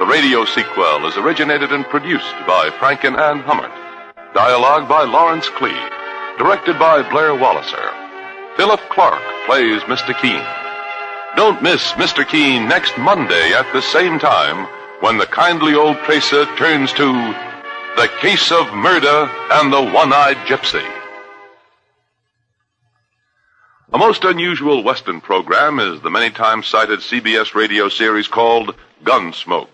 The 0.00 0.06
radio 0.06 0.46
sequel 0.46 1.04
is 1.04 1.18
originated 1.18 1.72
and 1.72 1.84
produced 1.84 2.34
by 2.46 2.70
Frank 2.78 3.04
and 3.04 3.16
Ann 3.16 3.40
Hummert. 3.40 3.70
Dialogue 4.32 4.88
by 4.88 5.04
Lawrence 5.04 5.46
Klee. 5.50 5.78
Directed 6.38 6.78
by 6.78 7.02
Blair 7.10 7.32
Walliser. 7.32 8.56
Philip 8.56 8.80
Clark 8.88 9.20
plays 9.44 9.82
Mr. 9.82 10.18
Keen. 10.18 10.42
Don't 11.36 11.62
miss 11.62 11.92
Mr. 11.92 12.26
Keen 12.26 12.66
next 12.66 12.96
Monday 12.96 13.52
at 13.52 13.70
the 13.74 13.82
same 13.82 14.18
time 14.18 14.66
when 15.00 15.18
the 15.18 15.26
kindly 15.26 15.74
old 15.74 15.98
tracer 15.98 16.46
turns 16.56 16.94
to 16.94 17.12
The 17.98 18.08
Case 18.22 18.50
of 18.50 18.72
Murder 18.72 19.30
and 19.52 19.70
the 19.70 19.82
One-Eyed 19.82 20.38
Gypsy. 20.46 20.90
A 23.92 23.98
most 23.98 24.24
unusual 24.24 24.82
Western 24.82 25.20
program 25.20 25.78
is 25.78 26.00
the 26.00 26.10
many 26.10 26.30
times 26.30 26.68
cited 26.68 27.00
CBS 27.00 27.54
radio 27.54 27.90
series 27.90 28.28
called 28.28 28.74
Gunsmoke. 29.04 29.68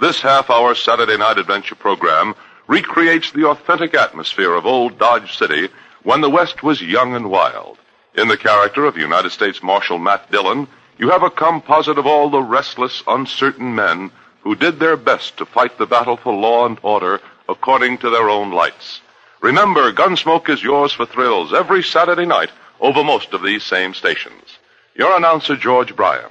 This 0.00 0.22
half 0.22 0.48
hour 0.48 0.74
Saturday 0.74 1.18
night 1.18 1.36
adventure 1.36 1.74
program 1.74 2.34
recreates 2.66 3.32
the 3.32 3.44
authentic 3.44 3.94
atmosphere 3.94 4.54
of 4.54 4.64
old 4.64 4.98
Dodge 4.98 5.36
City 5.36 5.68
when 6.04 6.22
the 6.22 6.30
West 6.30 6.62
was 6.62 6.80
young 6.80 7.14
and 7.14 7.28
wild. 7.28 7.76
In 8.14 8.26
the 8.28 8.38
character 8.38 8.86
of 8.86 8.96
United 8.96 9.28
States 9.28 9.62
Marshal 9.62 9.98
Matt 9.98 10.30
Dillon, 10.30 10.68
you 10.96 11.10
have 11.10 11.22
a 11.22 11.28
composite 11.28 11.98
of 11.98 12.06
all 12.06 12.30
the 12.30 12.40
restless, 12.40 13.02
uncertain 13.06 13.74
men 13.74 14.10
who 14.40 14.54
did 14.54 14.78
their 14.78 14.96
best 14.96 15.36
to 15.36 15.44
fight 15.44 15.76
the 15.76 15.84
battle 15.84 16.16
for 16.16 16.32
law 16.32 16.64
and 16.64 16.78
order 16.82 17.20
according 17.46 17.98
to 17.98 18.08
their 18.08 18.30
own 18.30 18.52
lights. 18.52 19.02
Remember, 19.42 19.92
Gunsmoke 19.92 20.48
is 20.48 20.62
yours 20.62 20.94
for 20.94 21.04
thrills 21.04 21.52
every 21.52 21.82
Saturday 21.82 22.24
night 22.24 22.50
over 22.80 23.04
most 23.04 23.34
of 23.34 23.42
these 23.42 23.64
same 23.64 23.92
stations. 23.92 24.56
Your 24.94 25.14
announcer, 25.14 25.56
George 25.56 25.94
Bryan. 25.94 26.30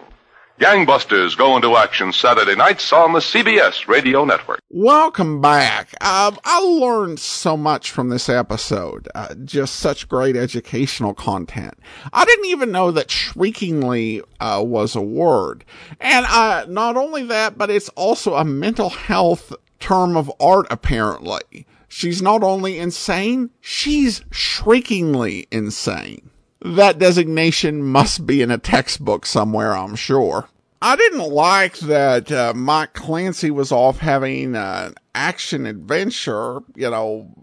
Gangbusters 0.60 1.38
go 1.38 1.56
into 1.56 1.78
action 1.78 2.12
Saturday 2.12 2.54
nights 2.54 2.92
on 2.92 3.14
the 3.14 3.20
CBS 3.20 3.88
radio 3.88 4.26
network. 4.26 4.60
Welcome 4.70 5.40
back. 5.40 5.94
I 6.02 6.60
learned 6.62 7.22
so 7.22 7.56
much 7.56 7.92
from 7.92 8.10
this 8.10 8.28
episode. 8.28 9.08
Uh, 9.16 9.36
just 9.46 9.78
such 9.78 10.10
great 10.10 10.36
educational 10.36 11.14
content. 11.14 11.80
I 12.12 12.26
didn't 12.26 12.48
even 12.48 12.74
know 12.74 12.92
that 12.92 13.10
shriekingly 13.10 14.22
uh, 14.42 14.62
was 14.66 14.98
a 14.98 15.02
word. 15.02 15.64
And 16.02 16.26
uh, 16.28 16.66
not 16.68 16.98
only 16.98 17.24
that, 17.24 17.58
but 17.58 17.70
it's 17.70 17.88
also 17.90 18.36
a 18.36 18.44
mental 18.44 18.90
health 18.90 19.54
term 19.80 20.18
of 20.18 20.30
art, 20.42 20.68
apparently. 20.70 21.66
She's 21.88 22.22
not 22.22 22.44
only 22.44 22.78
insane, 22.78 23.52
she's 23.62 24.26
shriekingly 24.30 25.48
insane. 25.52 26.30
That 26.62 27.00
designation 27.00 27.84
must 27.84 28.26
be 28.26 28.42
in 28.42 28.52
a 28.52 28.58
textbook 28.58 29.26
somewhere, 29.26 29.76
I'm 29.76 29.96
sure. 29.96 30.50
I 30.82 30.96
didn't 30.96 31.30
like 31.30 31.78
that 31.80 32.32
uh, 32.32 32.54
Mike 32.56 32.94
Clancy 32.94 33.52
was 33.52 33.72
off 33.72 34.00
having 34.00 34.56
an 34.56 34.96
action 35.14 35.66
adventure, 35.66 36.62
you 36.76 36.90
know, 36.90 37.34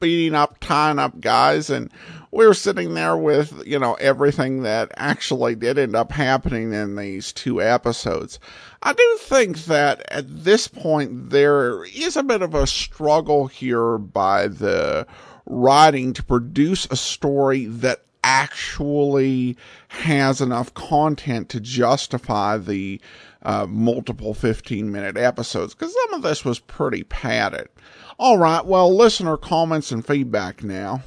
beating 0.00 0.34
up, 0.34 0.58
tying 0.60 0.98
up 0.98 1.20
guys, 1.20 1.70
and 1.70 1.90
we 2.30 2.46
were 2.46 2.54
sitting 2.54 2.94
there 2.94 3.16
with, 3.16 3.62
you 3.66 3.78
know, 3.78 3.94
everything 3.94 4.62
that 4.62 4.92
actually 4.96 5.54
did 5.54 5.78
end 5.78 5.96
up 5.96 6.12
happening 6.12 6.72
in 6.72 6.96
these 6.96 7.32
two 7.32 7.60
episodes. 7.60 8.38
I 8.82 8.92
do 8.92 9.18
think 9.20 9.64
that 9.64 10.02
at 10.10 10.44
this 10.44 10.68
point 10.68 11.30
there 11.30 11.84
is 11.84 12.16
a 12.16 12.22
bit 12.22 12.42
of 12.42 12.54
a 12.54 12.66
struggle 12.66 13.46
here 13.46 13.98
by 13.98 14.48
the 14.48 15.06
writing 15.46 16.12
to 16.12 16.22
produce 16.22 16.86
a 16.90 16.96
story 16.96 17.64
that 17.66 18.02
actually 18.24 19.56
has 19.88 20.40
enough 20.40 20.72
content 20.74 21.48
to 21.50 21.60
justify 21.60 22.58
the 22.58 23.00
uh, 23.42 23.66
multiple 23.68 24.34
15 24.34 24.90
minute 24.90 25.16
episodes 25.16 25.74
because 25.74 25.94
some 25.94 26.14
of 26.14 26.22
this 26.22 26.44
was 26.44 26.58
pretty 26.58 27.04
padded. 27.04 27.68
All 28.18 28.38
right, 28.38 28.64
well, 28.64 28.94
listener 28.94 29.36
comments 29.36 29.92
and 29.92 30.04
feedback 30.04 30.62
now. 30.62 31.02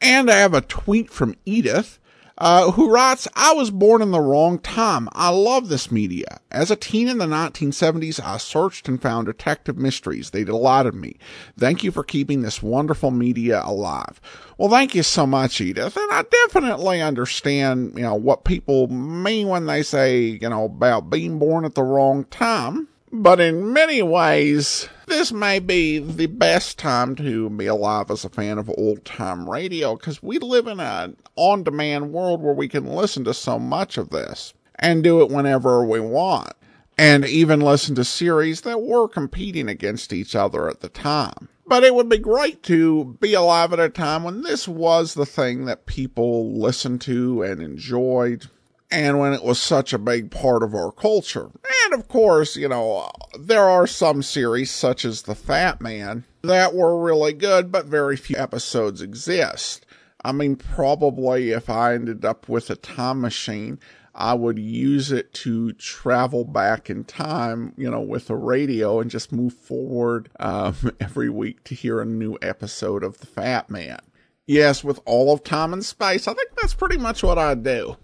And 0.00 0.30
I 0.30 0.38
have 0.38 0.54
a 0.54 0.60
tweet 0.60 1.10
from 1.10 1.36
Edith. 1.44 1.98
Uh, 2.42 2.72
who 2.72 2.90
writes, 2.90 3.28
I 3.36 3.52
was 3.52 3.70
born 3.70 4.02
in 4.02 4.10
the 4.10 4.20
wrong 4.20 4.58
time. 4.58 5.08
I 5.12 5.28
love 5.28 5.68
this 5.68 5.92
media. 5.92 6.40
As 6.50 6.72
a 6.72 6.76
teen 6.76 7.06
in 7.06 7.18
the 7.18 7.26
1970s, 7.26 8.18
I 8.18 8.36
searched 8.36 8.88
and 8.88 9.00
found 9.00 9.26
detective 9.26 9.78
mysteries. 9.78 10.30
They 10.30 10.42
delighted 10.42 10.96
me. 10.96 11.18
Thank 11.56 11.84
you 11.84 11.92
for 11.92 12.02
keeping 12.02 12.42
this 12.42 12.60
wonderful 12.60 13.12
media 13.12 13.62
alive. 13.64 14.20
Well, 14.58 14.68
thank 14.68 14.92
you 14.96 15.04
so 15.04 15.24
much, 15.24 15.60
Edith. 15.60 15.96
And 15.96 16.12
I 16.12 16.24
definitely 16.24 17.00
understand, 17.00 17.92
you 17.94 18.02
know, 18.02 18.16
what 18.16 18.42
people 18.42 18.88
mean 18.88 19.46
when 19.46 19.66
they 19.66 19.84
say, 19.84 20.20
you 20.42 20.48
know, 20.48 20.64
about 20.64 21.10
being 21.10 21.38
born 21.38 21.64
at 21.64 21.76
the 21.76 21.84
wrong 21.84 22.24
time. 22.24 22.88
But 23.14 23.40
in 23.40 23.74
many 23.74 24.00
ways, 24.00 24.88
this 25.06 25.32
may 25.32 25.58
be 25.58 25.98
the 25.98 26.26
best 26.26 26.78
time 26.78 27.14
to 27.16 27.50
be 27.50 27.66
alive 27.66 28.10
as 28.10 28.24
a 28.24 28.30
fan 28.30 28.56
of 28.56 28.70
old 28.70 29.04
time 29.04 29.50
radio 29.50 29.96
because 29.96 30.22
we 30.22 30.38
live 30.38 30.66
in 30.66 30.80
an 30.80 31.18
on 31.36 31.62
demand 31.62 32.14
world 32.14 32.40
where 32.40 32.54
we 32.54 32.68
can 32.68 32.86
listen 32.86 33.22
to 33.24 33.34
so 33.34 33.58
much 33.58 33.98
of 33.98 34.08
this 34.08 34.54
and 34.76 35.04
do 35.04 35.20
it 35.20 35.28
whenever 35.28 35.84
we 35.84 36.00
want. 36.00 36.54
And 36.96 37.26
even 37.26 37.60
listen 37.60 37.94
to 37.96 38.04
series 38.04 38.62
that 38.62 38.80
were 38.80 39.08
competing 39.08 39.68
against 39.68 40.14
each 40.14 40.34
other 40.34 40.70
at 40.70 40.80
the 40.80 40.88
time. 40.88 41.50
But 41.66 41.84
it 41.84 41.94
would 41.94 42.08
be 42.08 42.18
great 42.18 42.62
to 42.64 43.16
be 43.20 43.34
alive 43.34 43.74
at 43.74 43.80
a 43.80 43.90
time 43.90 44.24
when 44.24 44.42
this 44.42 44.66
was 44.66 45.12
the 45.12 45.26
thing 45.26 45.66
that 45.66 45.84
people 45.84 46.58
listened 46.58 47.02
to 47.02 47.42
and 47.42 47.60
enjoyed 47.60 48.48
and 48.92 49.18
when 49.18 49.32
it 49.32 49.42
was 49.42 49.58
such 49.58 49.94
a 49.94 49.98
big 49.98 50.30
part 50.30 50.62
of 50.62 50.74
our 50.74 50.92
culture. 50.92 51.50
And 51.84 51.94
of 51.94 52.08
course, 52.08 52.56
you 52.56 52.68
know, 52.68 53.10
there 53.38 53.64
are 53.64 53.86
some 53.86 54.22
series 54.22 54.70
such 54.70 55.04
as 55.04 55.22
The 55.22 55.34
Fat 55.34 55.80
Man 55.80 56.24
that 56.42 56.74
were 56.74 57.02
really 57.02 57.32
good, 57.32 57.72
but 57.72 57.86
very 57.86 58.16
few 58.16 58.36
episodes 58.36 59.00
exist. 59.00 59.86
I 60.24 60.32
mean, 60.32 60.56
probably 60.56 61.50
if 61.50 61.70
I 61.70 61.94
ended 61.94 62.24
up 62.24 62.48
with 62.48 62.68
a 62.68 62.76
time 62.76 63.20
machine, 63.22 63.80
I 64.14 64.34
would 64.34 64.58
use 64.58 65.10
it 65.10 65.32
to 65.34 65.72
travel 65.72 66.44
back 66.44 66.90
in 66.90 67.04
time, 67.04 67.72
you 67.78 67.90
know, 67.90 68.02
with 68.02 68.28
a 68.28 68.36
radio 68.36 69.00
and 69.00 69.10
just 69.10 69.32
move 69.32 69.54
forward 69.54 70.28
um, 70.38 70.76
every 71.00 71.30
week 71.30 71.64
to 71.64 71.74
hear 71.74 72.00
a 72.00 72.04
new 72.04 72.36
episode 72.42 73.02
of 73.02 73.18
The 73.18 73.26
Fat 73.26 73.70
Man. 73.70 74.00
Yes, 74.46 74.84
with 74.84 75.00
all 75.06 75.32
of 75.32 75.42
time 75.44 75.72
and 75.72 75.84
space, 75.84 76.28
I 76.28 76.34
think 76.34 76.50
that's 76.60 76.74
pretty 76.74 76.98
much 76.98 77.22
what 77.22 77.38
I 77.38 77.54
do. 77.54 77.96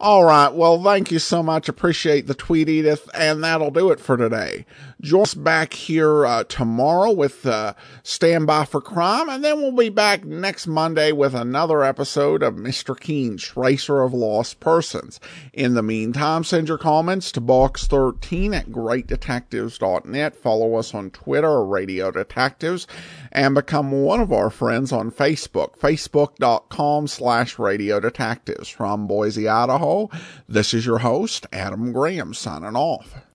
All 0.00 0.24
right. 0.24 0.52
Well, 0.52 0.82
thank 0.82 1.10
you 1.10 1.18
so 1.18 1.42
much. 1.42 1.68
Appreciate 1.68 2.26
the 2.26 2.34
tweet, 2.34 2.68
Edith. 2.68 3.08
And 3.14 3.42
that'll 3.42 3.70
do 3.70 3.90
it 3.90 4.00
for 4.00 4.16
today. 4.16 4.66
Join 5.04 5.20
us 5.20 5.34
back 5.34 5.74
here 5.74 6.24
uh, 6.24 6.44
tomorrow 6.44 7.10
with 7.10 7.44
uh, 7.44 7.74
Stand 8.02 8.46
By 8.46 8.64
for 8.64 8.80
Crime. 8.80 9.28
And 9.28 9.44
then 9.44 9.60
we'll 9.60 9.72
be 9.72 9.90
back 9.90 10.24
next 10.24 10.66
Monday 10.66 11.12
with 11.12 11.34
another 11.34 11.84
episode 11.84 12.42
of 12.42 12.54
Mr. 12.54 12.98
Keen, 12.98 13.36
Tracer 13.36 14.00
of 14.00 14.14
Lost 14.14 14.60
Persons. 14.60 15.20
In 15.52 15.74
the 15.74 15.82
meantime, 15.82 16.42
send 16.42 16.68
your 16.68 16.78
comments 16.78 17.30
to 17.32 17.42
box13 17.42 18.54
at 18.54 18.70
greatdetectives.net. 18.70 20.36
Follow 20.36 20.76
us 20.76 20.94
on 20.94 21.10
Twitter, 21.10 21.62
Radio 21.62 22.10
Detectives, 22.10 22.86
and 23.30 23.54
become 23.54 23.92
one 23.92 24.20
of 24.20 24.32
our 24.32 24.48
friends 24.48 24.90
on 24.90 25.10
Facebook, 25.10 25.78
facebook.com 25.78 27.08
slash 27.08 27.58
Radio 27.58 28.00
Detectives. 28.00 28.70
From 28.70 29.06
Boise, 29.06 29.50
Idaho, 29.50 30.08
this 30.48 30.72
is 30.72 30.86
your 30.86 31.00
host, 31.00 31.46
Adam 31.52 31.92
Graham, 31.92 32.32
signing 32.32 32.74
off. 32.74 33.26